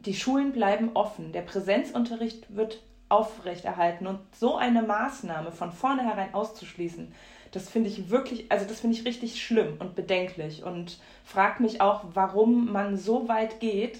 die 0.00 0.14
Schulen 0.14 0.52
bleiben 0.52 0.90
offen, 0.94 1.32
der 1.32 1.42
Präsenzunterricht 1.42 2.54
wird 2.54 2.82
aufrechterhalten 3.10 4.06
und 4.06 4.18
so 4.34 4.56
eine 4.56 4.82
Maßnahme 4.82 5.52
von 5.52 5.72
vornherein 5.72 6.32
auszuschließen, 6.32 7.12
das 7.52 7.68
finde 7.68 7.90
ich 7.90 8.10
wirklich, 8.10 8.50
also 8.50 8.64
das 8.64 8.80
finde 8.80 8.96
ich 8.96 9.04
richtig 9.04 9.42
schlimm 9.42 9.76
und 9.78 9.94
bedenklich 9.96 10.62
und 10.62 10.98
frage 11.24 11.62
mich 11.62 11.80
auch, 11.80 12.04
warum 12.14 12.72
man 12.72 12.96
so 12.96 13.28
weit 13.28 13.60
geht. 13.60 13.98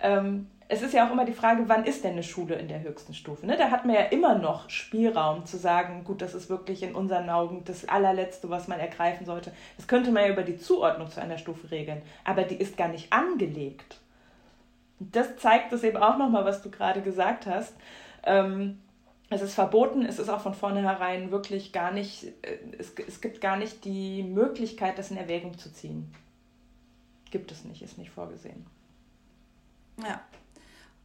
Ähm, 0.00 0.46
es 0.68 0.82
ist 0.82 0.94
ja 0.94 1.06
auch 1.06 1.12
immer 1.12 1.24
die 1.24 1.32
Frage, 1.32 1.64
wann 1.68 1.84
ist 1.84 2.02
denn 2.02 2.12
eine 2.12 2.22
Schule 2.24 2.56
in 2.56 2.66
der 2.66 2.82
höchsten 2.82 3.14
Stufe? 3.14 3.46
Ne? 3.46 3.56
Da 3.56 3.70
hat 3.70 3.84
man 3.84 3.94
ja 3.94 4.02
immer 4.02 4.36
noch 4.36 4.68
Spielraum 4.68 5.46
zu 5.46 5.58
sagen, 5.58 6.02
gut, 6.04 6.22
das 6.22 6.34
ist 6.34 6.50
wirklich 6.50 6.82
in 6.82 6.94
unseren 6.94 7.30
Augen 7.30 7.62
das 7.64 7.88
allerletzte, 7.88 8.50
was 8.50 8.66
man 8.66 8.80
ergreifen 8.80 9.26
sollte. 9.26 9.52
Das 9.76 9.86
könnte 9.86 10.10
man 10.10 10.24
ja 10.24 10.32
über 10.32 10.42
die 10.42 10.56
Zuordnung 10.56 11.08
zu 11.08 11.20
einer 11.20 11.38
Stufe 11.38 11.70
regeln, 11.70 12.02
aber 12.24 12.42
die 12.42 12.56
ist 12.56 12.76
gar 12.76 12.88
nicht 12.88 13.12
angelegt. 13.12 14.00
Das 14.98 15.36
zeigt 15.36 15.72
es 15.72 15.84
eben 15.84 15.98
auch 15.98 16.18
nochmal, 16.18 16.44
was 16.44 16.62
du 16.62 16.70
gerade 16.70 17.02
gesagt 17.02 17.46
hast. 17.46 17.74
Ähm, 18.26 18.82
es 19.28 19.42
ist 19.42 19.54
verboten, 19.54 20.04
es 20.04 20.18
ist 20.18 20.28
auch 20.28 20.40
von 20.40 20.54
vornherein 20.54 21.30
wirklich 21.30 21.72
gar 21.72 21.90
nicht, 21.90 22.24
äh, 22.42 22.58
es, 22.78 22.92
es 23.06 23.20
gibt 23.20 23.40
gar 23.40 23.56
nicht 23.56 23.84
die 23.84 24.22
Möglichkeit, 24.22 24.98
das 24.98 25.10
in 25.10 25.16
Erwägung 25.16 25.58
zu 25.58 25.72
ziehen. 25.72 26.12
Gibt 27.30 27.50
es 27.50 27.64
nicht, 27.64 27.82
ist 27.82 27.98
nicht 27.98 28.10
vorgesehen. 28.10 28.66
Ja. 30.02 30.20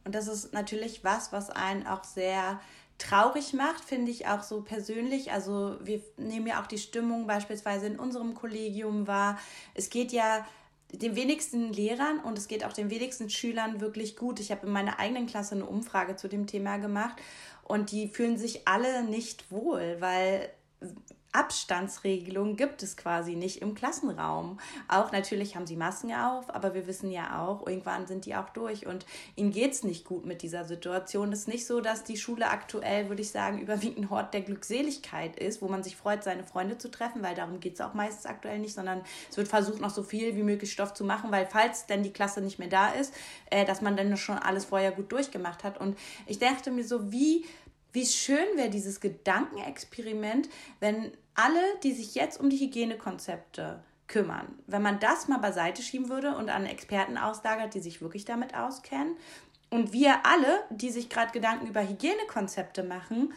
Und 0.04 0.14
das 0.14 0.28
ist 0.28 0.52
natürlich 0.52 1.04
was, 1.04 1.32
was 1.32 1.50
einen 1.50 1.86
auch 1.86 2.04
sehr 2.04 2.60
traurig 2.98 3.52
macht, 3.52 3.84
finde 3.84 4.10
ich 4.10 4.28
auch 4.28 4.42
so 4.42 4.62
persönlich. 4.62 5.32
Also 5.32 5.76
wir 5.82 6.00
nehmen 6.16 6.46
ja 6.46 6.62
auch 6.62 6.66
die 6.66 6.78
Stimmung 6.78 7.26
beispielsweise 7.26 7.86
in 7.86 7.98
unserem 7.98 8.34
Kollegium 8.34 9.06
wahr. 9.06 9.38
Es 9.74 9.90
geht 9.90 10.12
ja 10.12 10.46
den 10.92 11.16
wenigsten 11.16 11.72
Lehrern 11.72 12.20
und 12.20 12.38
es 12.38 12.48
geht 12.48 12.64
auch 12.64 12.72
den 12.72 12.90
wenigsten 12.90 13.30
Schülern 13.30 13.80
wirklich 13.80 14.16
gut. 14.16 14.40
Ich 14.40 14.50
habe 14.50 14.66
in 14.66 14.72
meiner 14.72 14.98
eigenen 14.98 15.26
Klasse 15.26 15.54
eine 15.54 15.66
Umfrage 15.66 16.16
zu 16.16 16.28
dem 16.28 16.46
Thema 16.46 16.76
gemacht 16.76 17.16
und 17.64 17.90
die 17.90 18.08
fühlen 18.08 18.36
sich 18.36 18.68
alle 18.68 19.02
nicht 19.04 19.50
wohl, 19.50 19.96
weil 20.00 20.50
Abstandsregelung 21.32 22.56
gibt 22.56 22.82
es 22.82 22.96
quasi 22.96 23.36
nicht 23.36 23.62
im 23.62 23.74
Klassenraum. 23.74 24.60
Auch 24.88 25.12
natürlich 25.12 25.56
haben 25.56 25.66
sie 25.66 25.76
Masken 25.76 26.12
auf, 26.12 26.54
aber 26.54 26.74
wir 26.74 26.86
wissen 26.86 27.10
ja 27.10 27.42
auch, 27.42 27.66
irgendwann 27.66 28.06
sind 28.06 28.26
die 28.26 28.34
auch 28.34 28.50
durch 28.50 28.86
und 28.86 29.06
ihnen 29.34 29.50
geht 29.50 29.72
es 29.72 29.82
nicht 29.82 30.04
gut 30.04 30.26
mit 30.26 30.42
dieser 30.42 30.64
Situation. 30.64 31.32
Es 31.32 31.40
ist 31.40 31.48
nicht 31.48 31.66
so, 31.66 31.80
dass 31.80 32.04
die 32.04 32.18
Schule 32.18 32.50
aktuell, 32.50 33.08
würde 33.08 33.22
ich 33.22 33.30
sagen, 33.30 33.60
überwiegend 33.60 33.98
ein 33.98 34.10
Hort 34.10 34.34
der 34.34 34.42
Glückseligkeit 34.42 35.38
ist, 35.38 35.62
wo 35.62 35.68
man 35.68 35.82
sich 35.82 35.96
freut, 35.96 36.22
seine 36.22 36.44
Freunde 36.44 36.76
zu 36.76 36.90
treffen, 36.90 37.22
weil 37.22 37.34
darum 37.34 37.60
geht 37.60 37.74
es 37.74 37.80
auch 37.80 37.94
meistens 37.94 38.26
aktuell 38.26 38.58
nicht, 38.58 38.74
sondern 38.74 39.00
es 39.30 39.36
wird 39.36 39.48
versucht, 39.48 39.80
noch 39.80 39.90
so 39.90 40.02
viel 40.02 40.36
wie 40.36 40.42
möglich 40.42 40.70
Stoff 40.70 40.92
zu 40.92 41.04
machen, 41.04 41.30
weil 41.30 41.46
falls 41.46 41.86
denn 41.86 42.02
die 42.02 42.12
Klasse 42.12 42.42
nicht 42.42 42.58
mehr 42.58 42.68
da 42.68 42.88
ist, 42.88 43.14
äh, 43.50 43.64
dass 43.64 43.80
man 43.80 43.96
dann 43.96 44.16
schon 44.16 44.38
alles 44.38 44.66
vorher 44.66 44.92
gut 44.92 45.10
durchgemacht 45.10 45.64
hat. 45.64 45.78
Und 45.78 45.98
ich 46.26 46.38
dachte 46.38 46.70
mir 46.70 46.84
so, 46.84 47.10
wie 47.10 47.46
wie 47.92 48.06
schön 48.06 48.56
wäre 48.56 48.70
dieses 48.70 49.00
Gedankenexperiment, 49.00 50.48
wenn 50.80 51.12
alle, 51.34 51.60
die 51.82 51.92
sich 51.92 52.14
jetzt 52.14 52.40
um 52.40 52.50
die 52.50 52.58
Hygienekonzepte 52.58 53.82
kümmern, 54.06 54.58
wenn 54.66 54.82
man 54.82 55.00
das 55.00 55.28
mal 55.28 55.38
beiseite 55.38 55.82
schieben 55.82 56.08
würde 56.08 56.36
und 56.36 56.50
an 56.50 56.66
Experten 56.66 57.16
auslagert, 57.16 57.74
die 57.74 57.80
sich 57.80 58.02
wirklich 58.02 58.24
damit 58.24 58.54
auskennen 58.54 59.16
und 59.70 59.92
wir 59.94 60.26
alle, 60.26 60.62
die 60.70 60.90
sich 60.90 61.08
gerade 61.08 61.32
Gedanken 61.32 61.66
über 61.66 61.86
Hygienekonzepte 61.86 62.82
machen, 62.82 63.32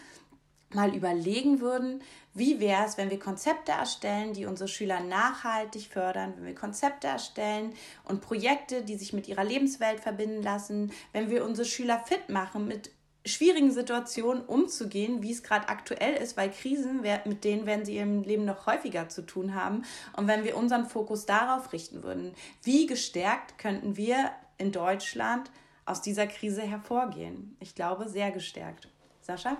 mal 0.73 0.93
überlegen 0.93 1.61
würden, 1.61 2.01
wie 2.33 2.59
wäre 2.59 2.85
es, 2.85 2.97
wenn 2.97 3.09
wir 3.09 3.19
Konzepte 3.19 3.71
erstellen, 3.71 4.33
die 4.33 4.45
unsere 4.45 4.67
Schüler 4.67 4.99
nachhaltig 4.99 5.87
fördern, 5.87 6.33
wenn 6.35 6.45
wir 6.45 6.55
Konzepte 6.55 7.07
erstellen 7.07 7.73
und 8.03 8.19
Projekte, 8.19 8.81
die 8.81 8.97
sich 8.97 9.13
mit 9.13 9.29
ihrer 9.29 9.45
Lebenswelt 9.45 10.01
verbinden 10.01 10.43
lassen, 10.43 10.91
wenn 11.13 11.29
wir 11.29 11.45
unsere 11.45 11.65
Schüler 11.65 11.99
fit 11.99 12.27
machen 12.27 12.67
mit 12.67 12.91
schwierigen 13.25 13.71
Situationen 13.71 14.43
umzugehen, 14.43 15.21
wie 15.23 15.31
es 15.31 15.43
gerade 15.43 15.69
aktuell 15.69 16.15
ist, 16.15 16.37
weil 16.37 16.51
Krisen, 16.51 17.01
mit 17.25 17.43
denen 17.43 17.65
werden 17.65 17.85
sie 17.85 17.97
im 17.97 18.23
Leben 18.23 18.45
noch 18.45 18.65
häufiger 18.65 19.09
zu 19.09 19.25
tun 19.25 19.55
haben. 19.55 19.83
Und 20.15 20.27
wenn 20.27 20.43
wir 20.43 20.57
unseren 20.57 20.85
Fokus 20.85 21.25
darauf 21.25 21.73
richten 21.73 22.03
würden, 22.03 22.33
wie 22.63 22.85
gestärkt 22.85 23.57
könnten 23.57 23.97
wir 23.97 24.31
in 24.57 24.71
Deutschland 24.71 25.51
aus 25.85 26.01
dieser 26.01 26.27
Krise 26.27 26.61
hervorgehen? 26.61 27.57
Ich 27.59 27.75
glaube, 27.75 28.07
sehr 28.07 28.31
gestärkt. 28.31 28.87
Sascha? 29.21 29.57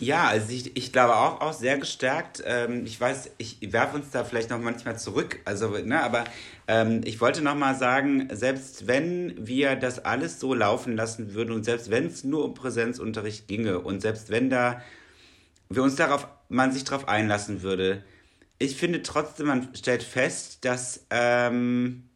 Ja, 0.00 0.28
also 0.28 0.50
ich, 0.50 0.74
ich 0.78 0.92
glaube 0.92 1.14
auch, 1.14 1.42
auch 1.42 1.52
sehr 1.52 1.76
gestärkt. 1.76 2.42
Ähm, 2.46 2.86
ich 2.86 2.98
weiß, 2.98 3.32
ich 3.36 3.58
werfe 3.72 3.96
uns 3.96 4.10
da 4.10 4.24
vielleicht 4.24 4.48
noch 4.48 4.58
manchmal 4.58 4.98
zurück. 4.98 5.40
Also, 5.44 5.68
ne, 5.68 6.02
aber 6.02 6.24
ähm, 6.68 7.02
ich 7.04 7.20
wollte 7.20 7.42
noch 7.42 7.54
mal 7.54 7.74
sagen, 7.74 8.28
selbst 8.32 8.86
wenn 8.86 9.34
wir 9.46 9.76
das 9.76 10.02
alles 10.02 10.40
so 10.40 10.54
laufen 10.54 10.96
lassen 10.96 11.34
würden 11.34 11.52
und 11.52 11.64
selbst 11.64 11.90
wenn 11.90 12.06
es 12.06 12.24
nur 12.24 12.46
um 12.46 12.54
Präsenzunterricht 12.54 13.46
ginge 13.46 13.78
und 13.80 14.00
selbst 14.00 14.30
wenn 14.30 14.48
da 14.48 14.80
wir 15.68 15.82
uns 15.82 15.96
darauf, 15.96 16.26
man 16.48 16.72
sich 16.72 16.84
darauf 16.84 17.06
einlassen 17.06 17.60
würde, 17.62 18.02
ich 18.58 18.76
finde 18.76 19.02
trotzdem, 19.02 19.48
man 19.48 19.74
stellt 19.74 20.02
fest, 20.02 20.64
dass 20.64 21.06
ähm, 21.10 22.09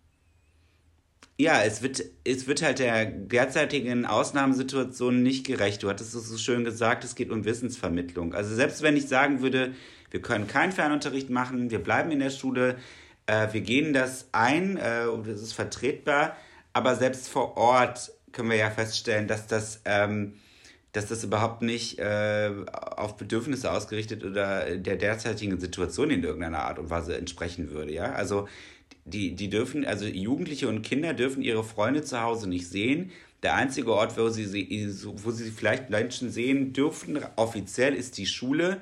ja, 1.37 1.63
es 1.63 1.83
wird, 1.83 2.05
es 2.25 2.47
wird 2.47 2.63
halt 2.63 2.79
der 2.79 3.07
derzeitigen 3.07 4.07
Ausnahmesituation 4.07 5.23
nicht 5.23 5.47
gerecht. 5.47 5.83
Du 5.83 5.89
hattest 5.89 6.15
es 6.15 6.29
so 6.29 6.39
schön 6.39 6.65
gesagt, 6.65 7.05
es 7.05 7.17
geht 7.17 7.31
um 7.31 7.45
Wissensvermittlung. 7.45 8.35
Also 8.35 8.55
selbst 8.55 8.83
wenn 8.83 8.97
ich 8.97 9.09
sagen 9.09 9.43
würde, 9.43 9.75
wir 10.11 10.23
können 10.23 10.47
keinen 10.47 10.71
Fernunterricht 10.71 11.31
machen, 11.31 11.71
wir 11.71 11.83
bleiben 11.83 12.13
in 12.13 12.21
der 12.21 12.31
Schule, 12.31 12.77
äh, 13.27 13.49
wir 13.53 13.63
gehen 13.63 13.93
das 13.93 14.29
ein 14.31 14.77
äh, 14.77 15.07
das 15.27 15.43
ist 15.43 15.55
vertretbar, 15.55 16.37
aber 16.73 16.95
selbst 16.95 17.29
vor 17.29 17.57
Ort 17.57 18.13
können 18.31 18.51
wir 18.51 18.57
ja 18.57 18.71
feststellen, 18.71 19.27
dass 19.27 19.49
das, 19.49 19.81
ähm, 19.87 20.35
dass 20.93 21.07
das 21.07 21.25
überhaupt 21.25 21.63
nicht 21.63 21.99
äh, 21.99 22.51
auf 22.73 23.17
Bedürfnisse 23.17 23.73
ausgerichtet 23.73 24.25
oder 24.25 24.77
der 24.77 24.97
derzeitigen 24.97 25.59
Situation 25.59 26.11
in 26.11 26.23
irgendeiner 26.23 26.61
Art 26.61 26.79
und 26.79 26.91
Weise 26.91 27.17
entsprechen 27.17 27.71
würde. 27.71 27.93
Ja, 27.93 28.13
also 28.13 28.47
die, 29.05 29.35
die 29.35 29.51
dürfen, 29.51 29.85
also 29.85 30.07
Jugendliche 30.07 30.69
und 30.69 30.83
Kinder 30.83 31.15
dürfen 31.15 31.43
ihre 31.43 31.65
Freunde 31.65 32.03
zu 32.03 32.21
Hause 32.21 32.49
nicht 32.49 32.69
sehen. 32.69 33.11
Der 33.43 33.55
einzige 33.55 33.93
Ort, 33.93 34.17
wo 34.17 34.31
sie, 34.31 34.47
wo 35.03 35.31
sie 35.31 35.51
vielleicht 35.51 35.91
Menschen 35.91 36.31
sehen 36.31 36.73
dürfen, 36.73 37.21
offiziell 37.37 37.95
ist 37.95 38.17
die 38.17 38.27
Schule. 38.27 38.81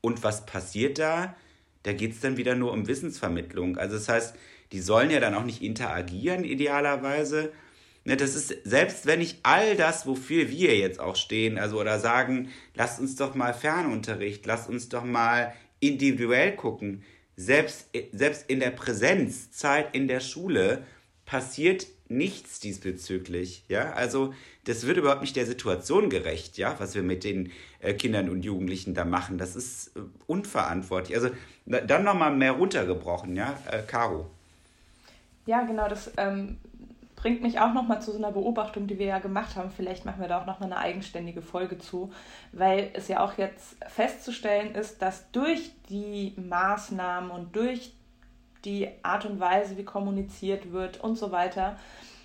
Und 0.00 0.22
was 0.24 0.46
passiert 0.46 0.98
da? 0.98 1.36
Da 1.82 1.92
geht 1.92 2.12
es 2.12 2.20
dann 2.20 2.36
wieder 2.36 2.54
nur 2.54 2.72
um 2.72 2.88
Wissensvermittlung. 2.88 3.76
Also 3.76 3.96
das 3.96 4.08
heißt, 4.08 4.34
die 4.72 4.80
sollen 4.80 5.10
ja 5.10 5.20
dann 5.20 5.34
auch 5.34 5.44
nicht 5.44 5.62
interagieren, 5.62 6.44
idealerweise. 6.44 7.52
Ne, 8.04 8.16
das 8.16 8.34
ist, 8.34 8.56
selbst 8.64 9.06
wenn 9.06 9.20
ich 9.20 9.36
all 9.42 9.76
das, 9.76 10.06
wofür 10.06 10.48
wir 10.48 10.76
jetzt 10.76 10.98
auch 10.98 11.14
stehen, 11.14 11.58
also 11.58 11.78
oder 11.78 12.00
sagen, 12.00 12.48
lasst 12.74 12.98
uns 12.98 13.14
doch 13.14 13.34
mal 13.34 13.52
Fernunterricht, 13.54 14.44
lasst 14.46 14.68
uns 14.68 14.88
doch 14.88 15.04
mal 15.04 15.52
individuell 15.78 16.56
gucken, 16.56 17.04
selbst, 17.36 17.86
selbst 18.12 18.48
in 18.48 18.60
der 18.60 18.70
Präsenzzeit 18.70 19.94
in 19.94 20.08
der 20.08 20.20
Schule 20.20 20.84
passiert 21.24 21.86
nichts 22.08 22.60
diesbezüglich. 22.60 23.64
Ja, 23.68 23.92
also 23.92 24.34
das 24.64 24.86
wird 24.86 24.98
überhaupt 24.98 25.22
nicht 25.22 25.34
der 25.34 25.46
Situation 25.46 26.10
gerecht, 26.10 26.58
ja, 26.58 26.74
was 26.78 26.94
wir 26.94 27.02
mit 27.02 27.24
den 27.24 27.50
äh, 27.80 27.94
Kindern 27.94 28.28
und 28.28 28.44
Jugendlichen 28.44 28.94
da 28.94 29.04
machen. 29.04 29.38
Das 29.38 29.56
ist 29.56 29.96
äh, 29.96 30.00
unverantwortlich. 30.26 31.16
Also 31.16 31.30
dann 31.64 32.04
nochmal 32.04 32.34
mehr 32.34 32.52
runtergebrochen, 32.52 33.34
ja, 33.34 33.58
äh, 33.70 33.82
Caro. 33.82 34.26
Ja, 35.46 35.62
genau, 35.62 35.88
das 35.88 36.10
ähm, 36.16 36.58
bringt 37.22 37.40
mich 37.40 37.60
auch 37.60 37.72
nochmal 37.72 38.02
zu 38.02 38.10
so 38.10 38.18
einer 38.18 38.32
Beobachtung, 38.32 38.88
die 38.88 38.98
wir 38.98 39.06
ja 39.06 39.20
gemacht 39.20 39.54
haben. 39.54 39.70
Vielleicht 39.70 40.04
machen 40.04 40.20
wir 40.20 40.26
da 40.26 40.42
auch 40.42 40.46
nochmal 40.46 40.72
eine 40.72 40.80
eigenständige 40.80 41.40
Folge 41.40 41.78
zu, 41.78 42.12
weil 42.50 42.90
es 42.94 43.06
ja 43.06 43.24
auch 43.24 43.38
jetzt 43.38 43.76
festzustellen 43.86 44.74
ist, 44.74 45.00
dass 45.00 45.30
durch 45.30 45.70
die 45.88 46.34
Maßnahmen 46.36 47.30
und 47.30 47.54
durch 47.54 47.94
die 48.64 48.88
Art 49.02 49.24
und 49.24 49.38
Weise, 49.38 49.76
wie 49.76 49.84
kommuniziert 49.84 50.72
wird 50.72 51.00
und 51.00 51.16
so 51.16 51.30
weiter, 51.30 51.76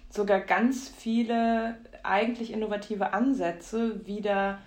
sogar 0.09 0.39
ganz 0.39 0.89
viele 0.89 1.75
eigentlich 2.01 2.51
innovative 2.51 3.13
Ansätze 3.13 4.05
wieder 4.07 4.57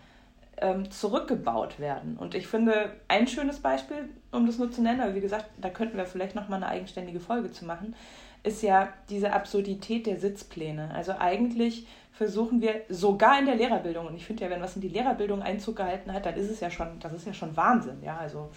ähm, 0.58 0.92
zurückgebaut 0.92 1.80
werden. 1.80 2.16
Und 2.16 2.36
ich 2.36 2.46
finde, 2.46 2.92
ein 3.08 3.26
schönes 3.26 3.58
Beispiel, 3.58 4.10
um 4.30 4.46
das 4.46 4.58
nur 4.58 4.70
zu 4.70 4.80
nennen, 4.80 5.00
aber 5.00 5.16
wie 5.16 5.20
gesagt, 5.20 5.46
da 5.60 5.70
könnten 5.70 5.96
wir 5.96 6.06
vielleicht 6.06 6.36
nochmal 6.36 6.62
eine 6.62 6.70
eigenständige 6.70 7.18
Folge 7.18 7.50
zu 7.50 7.64
machen, 7.64 7.96
ist 8.42 8.62
ja 8.62 8.88
diese 9.08 9.32
Absurdität 9.32 10.06
der 10.06 10.18
Sitzpläne. 10.18 10.90
Also 10.94 11.12
eigentlich 11.18 11.86
versuchen 12.12 12.60
wir 12.60 12.82
sogar 12.88 13.38
in 13.38 13.46
der 13.46 13.54
Lehrerbildung, 13.54 14.06
und 14.06 14.14
ich 14.14 14.26
finde 14.26 14.44
ja, 14.44 14.50
wenn 14.50 14.60
was 14.60 14.76
in 14.76 14.82
die 14.82 14.88
Lehrerbildung 14.88 15.42
Einzug 15.42 15.76
gehalten 15.76 16.12
hat, 16.12 16.26
dann 16.26 16.34
ist 16.34 16.50
es 16.50 16.60
ja 16.60 16.70
schon, 16.70 16.98
das 17.00 17.14
ist 17.14 17.26
ja 17.26 17.32
schon 17.32 17.56
Wahnsinn, 17.56 18.02
ja, 18.02 18.18
also 18.18 18.50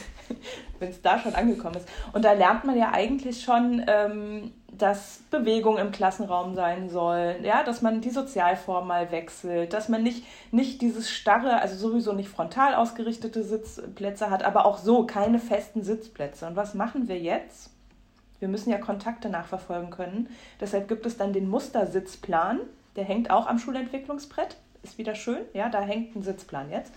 wenn 0.78 0.90
es 0.90 1.00
da 1.00 1.18
schon 1.18 1.34
angekommen 1.34 1.76
ist. 1.76 1.88
Und 2.12 2.26
da 2.26 2.32
lernt 2.32 2.64
man 2.64 2.76
ja 2.76 2.92
eigentlich 2.92 3.42
schon, 3.42 3.82
ähm, 3.86 4.52
dass 4.70 5.22
Bewegung 5.30 5.78
im 5.78 5.92
Klassenraum 5.92 6.54
sein 6.54 6.90
soll, 6.90 7.36
ja, 7.42 7.62
dass 7.62 7.80
man 7.80 8.00
die 8.02 8.10
Sozialform 8.10 8.88
mal 8.88 9.10
wechselt, 9.10 9.72
dass 9.72 9.88
man 9.88 10.02
nicht, 10.02 10.24
nicht 10.52 10.82
dieses 10.82 11.10
starre, 11.10 11.60
also 11.60 11.76
sowieso 11.76 12.12
nicht 12.12 12.28
frontal 12.28 12.74
ausgerichtete 12.74 13.42
Sitzplätze 13.42 14.30
hat, 14.30 14.42
aber 14.42 14.66
auch 14.66 14.78
so 14.78 15.06
keine 15.06 15.38
festen 15.38 15.82
Sitzplätze. 15.82 16.46
Und 16.46 16.56
was 16.56 16.74
machen 16.74 17.08
wir 17.08 17.18
jetzt? 17.18 17.70
Wir 18.40 18.48
müssen 18.48 18.70
ja 18.70 18.78
Kontakte 18.78 19.28
nachverfolgen 19.28 19.90
können. 19.90 20.28
Deshalb 20.60 20.88
gibt 20.88 21.06
es 21.06 21.16
dann 21.16 21.32
den 21.32 21.48
Mustersitzplan, 21.48 22.60
der 22.96 23.04
hängt 23.04 23.30
auch 23.30 23.46
am 23.46 23.58
Schulentwicklungsbrett, 23.58 24.56
ist 24.82 24.98
wieder 24.98 25.14
schön, 25.14 25.42
ja, 25.52 25.68
da 25.68 25.80
hängt 25.80 26.16
ein 26.16 26.22
Sitzplan 26.22 26.70
jetzt. 26.70 26.92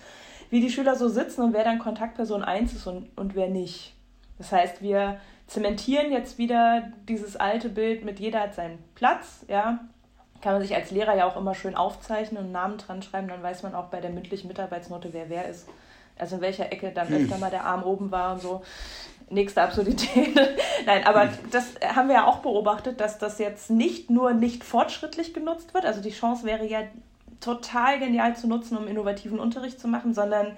Wie 0.49 0.61
die 0.61 0.69
Schüler 0.69 0.95
so 0.95 1.09
sitzen 1.09 1.41
und 1.41 1.53
wer 1.53 1.63
dann 1.63 1.79
Kontaktperson 1.79 2.43
1 2.43 2.73
ist 2.73 2.87
und, 2.87 3.09
und 3.17 3.35
wer 3.35 3.49
nicht. 3.49 3.93
Das 4.37 4.51
heißt, 4.51 4.81
wir 4.81 5.19
zementieren 5.47 6.11
jetzt 6.11 6.37
wieder 6.37 6.91
dieses 7.07 7.35
alte 7.35 7.69
Bild 7.69 8.05
mit 8.05 8.19
jeder 8.19 8.41
hat 8.41 8.55
seinen 8.55 8.79
Platz, 8.95 9.45
ja. 9.47 9.79
Kann 10.41 10.53
man 10.53 10.61
sich 10.61 10.75
als 10.75 10.91
Lehrer 10.91 11.15
ja 11.15 11.25
auch 11.25 11.37
immer 11.37 11.55
schön 11.55 11.75
aufzeichnen 11.75 12.37
und 12.37 12.45
einen 12.45 12.53
Namen 12.53 12.77
dran 12.77 13.01
schreiben, 13.01 13.29
dann 13.29 13.41
weiß 13.41 13.63
man 13.63 13.75
auch 13.75 13.85
bei 13.85 14.01
der 14.01 14.09
mündlichen 14.09 14.49
Mitarbeitsnote, 14.49 15.13
wer 15.13 15.29
wer 15.29 15.47
ist. 15.47 15.69
Also 16.17 16.35
in 16.35 16.41
welcher 16.41 16.71
Ecke 16.71 16.91
dann 16.91 17.07
hm. 17.07 17.23
öfter 17.23 17.37
mal 17.37 17.49
der 17.49 17.65
Arm 17.65 17.83
oben 17.83 18.11
war 18.11 18.33
und 18.33 18.41
so. 18.41 18.61
Nächste 19.29 19.61
Absurdität. 19.61 20.35
Nein, 20.85 21.05
aber 21.05 21.23
hm. 21.23 21.29
das 21.51 21.73
haben 21.95 22.07
wir 22.07 22.15
ja 22.15 22.27
auch 22.27 22.39
beobachtet, 22.39 22.99
dass 22.99 23.17
das 23.17 23.39
jetzt 23.39 23.69
nicht 23.69 24.09
nur 24.09 24.33
nicht 24.33 24.63
fortschrittlich 24.63 25.33
genutzt 25.33 25.73
wird. 25.73 25.85
Also 25.85 26.01
die 26.01 26.11
Chance 26.11 26.45
wäre 26.45 26.65
ja 26.65 26.81
total 27.39 27.99
genial 27.99 28.35
zu 28.35 28.47
nutzen, 28.47 28.77
um 28.77 28.87
innovativen 28.87 29.39
Unterricht 29.39 29.79
zu 29.79 29.87
machen, 29.87 30.13
sondern 30.13 30.55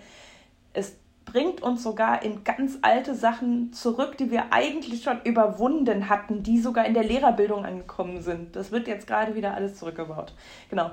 es 0.73 0.95
bringt 1.25 1.61
uns 1.61 1.83
sogar 1.83 2.21
in 2.23 2.43
ganz 2.43 2.77
alte 2.81 3.15
Sachen 3.15 3.73
zurück, 3.73 4.17
die 4.17 4.29
wir 4.29 4.53
eigentlich 4.53 5.03
schon 5.03 5.21
überwunden 5.23 6.07
hatten, 6.07 6.43
die 6.43 6.59
sogar 6.59 6.85
in 6.85 6.93
der 6.93 7.03
Lehrerbildung 7.03 7.65
angekommen 7.65 8.21
sind. 8.21 8.55
Das 8.55 8.71
wird 8.71 8.87
jetzt 8.87 9.07
gerade 9.07 9.35
wieder 9.35 9.55
alles 9.55 9.75
zurückgebaut. 9.75 10.33
Genau. 10.69 10.91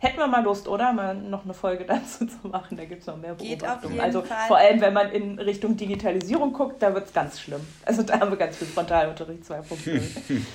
Hätten 0.00 0.16
wir 0.16 0.26
mal 0.26 0.42
Lust, 0.42 0.66
oder? 0.66 0.94
Mal 0.94 1.14
noch 1.14 1.44
eine 1.44 1.52
Folge 1.52 1.84
dazu 1.88 2.26
zu 2.26 2.48
machen. 2.48 2.76
Da 2.76 2.86
gibt 2.86 3.02
es 3.02 3.06
noch 3.06 3.18
mehr 3.18 3.34
Geht 3.34 3.62
jeden 3.62 4.00
also 4.00 4.22
Fall. 4.22 4.48
vor 4.48 4.56
allem, 4.56 4.80
wenn 4.80 4.94
man 4.94 5.12
in 5.12 5.38
Richtung 5.38 5.76
Digitalisierung 5.76 6.54
guckt, 6.54 6.82
da 6.82 6.94
wird 6.94 7.06
es 7.06 7.12
ganz 7.12 7.38
schlimm. 7.38 7.60
Also 7.84 8.02
da 8.02 8.18
haben 8.18 8.30
wir 8.30 8.38
ganz 8.38 8.56
viel 8.56 8.66
Frontalunterricht 8.66 9.44
2.0. 9.44 10.40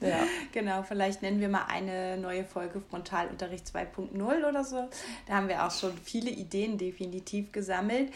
Ja. 0.00 0.26
Genau, 0.50 0.82
vielleicht 0.82 1.22
nennen 1.22 1.38
wir 1.40 1.48
mal 1.48 1.66
eine 1.68 2.16
neue 2.16 2.44
Folge 2.44 2.80
Frontalunterricht 2.80 3.68
2.0 3.68 4.48
oder 4.48 4.64
so. 4.64 4.88
Da 5.28 5.34
haben 5.34 5.48
wir 5.48 5.64
auch 5.64 5.70
schon 5.70 5.96
viele 5.96 6.30
Ideen 6.30 6.76
definitiv 6.76 7.52
gesammelt. 7.52 8.12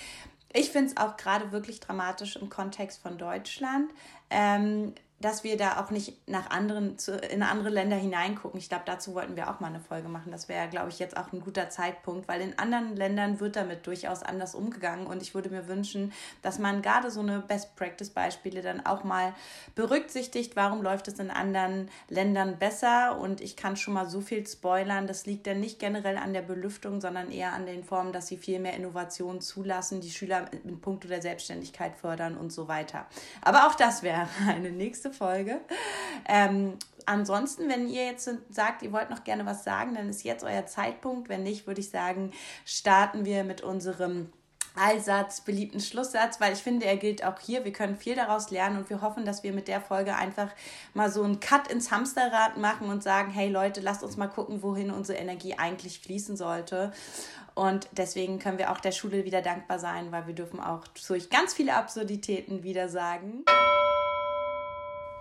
Ich 0.52 0.70
finde 0.70 0.90
es 0.90 0.96
auch 0.96 1.16
gerade 1.16 1.52
wirklich 1.52 1.78
dramatisch 1.78 2.34
im 2.34 2.50
Kontext 2.50 3.00
von 3.00 3.18
Deutschland. 3.18 3.92
Ähm, 4.30 4.94
dass 5.20 5.44
wir 5.44 5.56
da 5.56 5.82
auch 5.82 5.90
nicht 5.90 6.28
nach 6.28 6.50
anderen, 6.50 6.98
zu, 6.98 7.16
in 7.16 7.42
andere 7.42 7.70
Länder 7.70 7.96
hineingucken. 7.96 8.58
Ich 8.60 8.68
glaube, 8.68 8.84
dazu 8.84 9.14
wollten 9.14 9.34
wir 9.34 9.50
auch 9.50 9.60
mal 9.60 9.68
eine 9.68 9.80
Folge 9.80 10.08
machen. 10.08 10.30
Das 10.30 10.48
wäre, 10.48 10.68
glaube 10.68 10.90
ich, 10.90 10.98
jetzt 10.98 11.16
auch 11.16 11.32
ein 11.32 11.40
guter 11.40 11.70
Zeitpunkt, 11.70 12.28
weil 12.28 12.42
in 12.42 12.58
anderen 12.58 12.94
Ländern 12.94 13.40
wird 13.40 13.56
damit 13.56 13.86
durchaus 13.86 14.22
anders 14.22 14.54
umgegangen. 14.54 15.06
Und 15.06 15.22
ich 15.22 15.34
würde 15.34 15.48
mir 15.48 15.68
wünschen, 15.68 16.12
dass 16.42 16.58
man 16.58 16.82
gerade 16.82 17.10
so 17.10 17.20
eine 17.20 17.40
Best-Practice-Beispiele 17.40 18.60
dann 18.60 18.84
auch 18.84 19.04
mal 19.04 19.34
berücksichtigt. 19.74 20.54
Warum 20.54 20.82
läuft 20.82 21.08
es 21.08 21.18
in 21.18 21.30
anderen 21.30 21.90
Ländern 22.10 22.58
besser? 22.58 23.18
Und 23.18 23.40
ich 23.40 23.56
kann 23.56 23.76
schon 23.76 23.94
mal 23.94 24.06
so 24.06 24.20
viel 24.20 24.46
spoilern. 24.46 25.06
Das 25.06 25.24
liegt 25.24 25.46
dann 25.46 25.60
nicht 25.60 25.78
generell 25.78 26.18
an 26.18 26.34
der 26.34 26.42
Belüftung, 26.42 27.00
sondern 27.00 27.30
eher 27.30 27.54
an 27.54 27.64
den 27.64 27.84
Formen, 27.84 28.12
dass 28.12 28.26
sie 28.26 28.36
viel 28.36 28.58
mehr 28.58 28.74
Innovationen 28.74 29.40
zulassen, 29.40 30.02
die 30.02 30.10
Schüler 30.10 30.50
in 30.64 30.78
puncto 30.82 31.08
der 31.08 31.22
Selbstständigkeit 31.22 31.96
fördern 31.96 32.36
und 32.36 32.52
so 32.52 32.68
weiter. 32.68 33.06
Aber 33.40 33.66
auch 33.66 33.74
das 33.74 34.02
wäre 34.02 34.28
eine 34.46 34.70
nächste 34.70 35.05
nächste 35.06 35.12
Folge. 35.12 35.60
Ähm, 36.28 36.74
ansonsten, 37.06 37.68
wenn 37.68 37.88
ihr 37.88 38.06
jetzt 38.06 38.30
sagt, 38.50 38.82
ihr 38.82 38.92
wollt 38.92 39.10
noch 39.10 39.24
gerne 39.24 39.46
was 39.46 39.64
sagen, 39.64 39.94
dann 39.94 40.08
ist 40.08 40.24
jetzt 40.24 40.44
euer 40.44 40.66
Zeitpunkt. 40.66 41.28
Wenn 41.28 41.42
nicht, 41.42 41.66
würde 41.66 41.80
ich 41.80 41.90
sagen, 41.90 42.32
starten 42.64 43.24
wir 43.24 43.44
mit 43.44 43.60
unserem 43.60 44.32
Allsatz, 44.78 45.40
beliebten 45.40 45.80
Schlusssatz, 45.80 46.38
weil 46.38 46.52
ich 46.52 46.58
finde, 46.58 46.84
er 46.84 46.98
gilt 46.98 47.24
auch 47.24 47.40
hier. 47.40 47.64
Wir 47.64 47.72
können 47.72 47.96
viel 47.96 48.14
daraus 48.14 48.50
lernen 48.50 48.76
und 48.76 48.90
wir 48.90 49.00
hoffen, 49.00 49.24
dass 49.24 49.42
wir 49.42 49.52
mit 49.52 49.68
der 49.68 49.80
Folge 49.80 50.14
einfach 50.14 50.48
mal 50.92 51.10
so 51.10 51.22
einen 51.22 51.40
Cut 51.40 51.68
ins 51.68 51.90
Hamsterrad 51.90 52.58
machen 52.58 52.90
und 52.90 53.02
sagen, 53.02 53.30
hey 53.30 53.48
Leute, 53.48 53.80
lasst 53.80 54.02
uns 54.02 54.18
mal 54.18 54.26
gucken, 54.26 54.62
wohin 54.62 54.90
unsere 54.90 55.18
Energie 55.18 55.54
eigentlich 55.56 56.00
fließen 56.00 56.36
sollte. 56.36 56.92
Und 57.54 57.88
deswegen 57.92 58.38
können 58.38 58.58
wir 58.58 58.70
auch 58.70 58.80
der 58.80 58.92
Schule 58.92 59.24
wieder 59.24 59.40
dankbar 59.40 59.78
sein, 59.78 60.12
weil 60.12 60.26
wir 60.26 60.34
dürfen 60.34 60.60
auch 60.60 60.86
durch 61.08 61.30
ganz 61.30 61.54
viele 61.54 61.74
Absurditäten 61.74 62.62
wieder 62.62 62.90
sagen. 62.90 63.46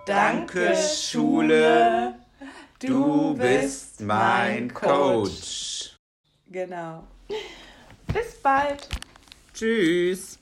Danke, 0.06 0.72
Schule. 0.76 2.14
Du 2.78 3.34
bist 3.34 4.00
mein 4.00 4.72
Coach. 4.72 5.96
Genau. 6.46 7.02
Bis 8.14 8.40
bald. 8.40 8.88
Tschüss. 9.52 10.38